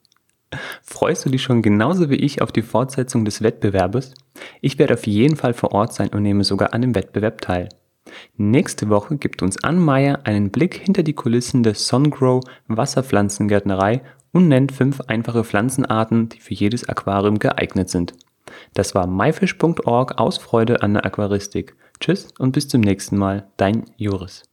Freust 0.83 1.25
du 1.25 1.31
dich 1.31 1.43
schon 1.43 1.63
genauso 1.63 2.11
wie 2.11 2.17
ich 2.17 2.41
auf 2.43 2.53
die 2.53 2.63
Fortsetzung 2.63 3.25
des 3.25 3.43
Wettbewerbes? 3.43 4.15
Ich 4.61 4.79
werde 4.79 4.95
auf 4.95 5.07
jeden 5.07 5.37
Fall 5.37 5.55
vor 5.55 5.73
Ort 5.73 5.93
sein 5.93 6.09
und 6.11 6.23
nehme 6.23 6.45
sogar 6.45 6.73
an 6.73 6.83
dem 6.83 6.95
Wettbewerb 6.95 7.41
teil. 7.41 7.69
Nächste 8.37 8.89
Woche 8.89 9.17
gibt 9.17 9.43
uns 9.43 9.63
Ann 9.63 9.79
Meyer 9.79 10.21
einen 10.25 10.51
Blick 10.51 10.77
hinter 10.77 11.03
die 11.03 11.15
Kulissen 11.15 11.63
der 11.63 11.75
Sungrow 11.75 12.41
Wasserpflanzengärtnerei 12.69 14.03
und 14.33 14.49
nennt 14.49 14.73
fünf 14.73 15.01
einfache 15.03 15.45
Pflanzenarten, 15.45 16.29
die 16.29 16.41
für 16.41 16.55
jedes 16.55 16.89
Aquarium 16.89 17.39
geeignet 17.39 17.91
sind. 17.91 18.15
Das 18.75 18.95
war 18.95 19.07
myfish.org 19.07 20.19
aus 20.19 20.39
Freude 20.39 20.83
an 20.83 20.95
der 20.95 21.05
Aquaristik. 21.05 21.75
Tschüss 21.99 22.29
und 22.39 22.53
bis 22.53 22.69
zum 22.69 22.81
nächsten 22.81 23.17
Mal, 23.17 23.49
dein 23.57 23.85
Joris. 23.97 24.45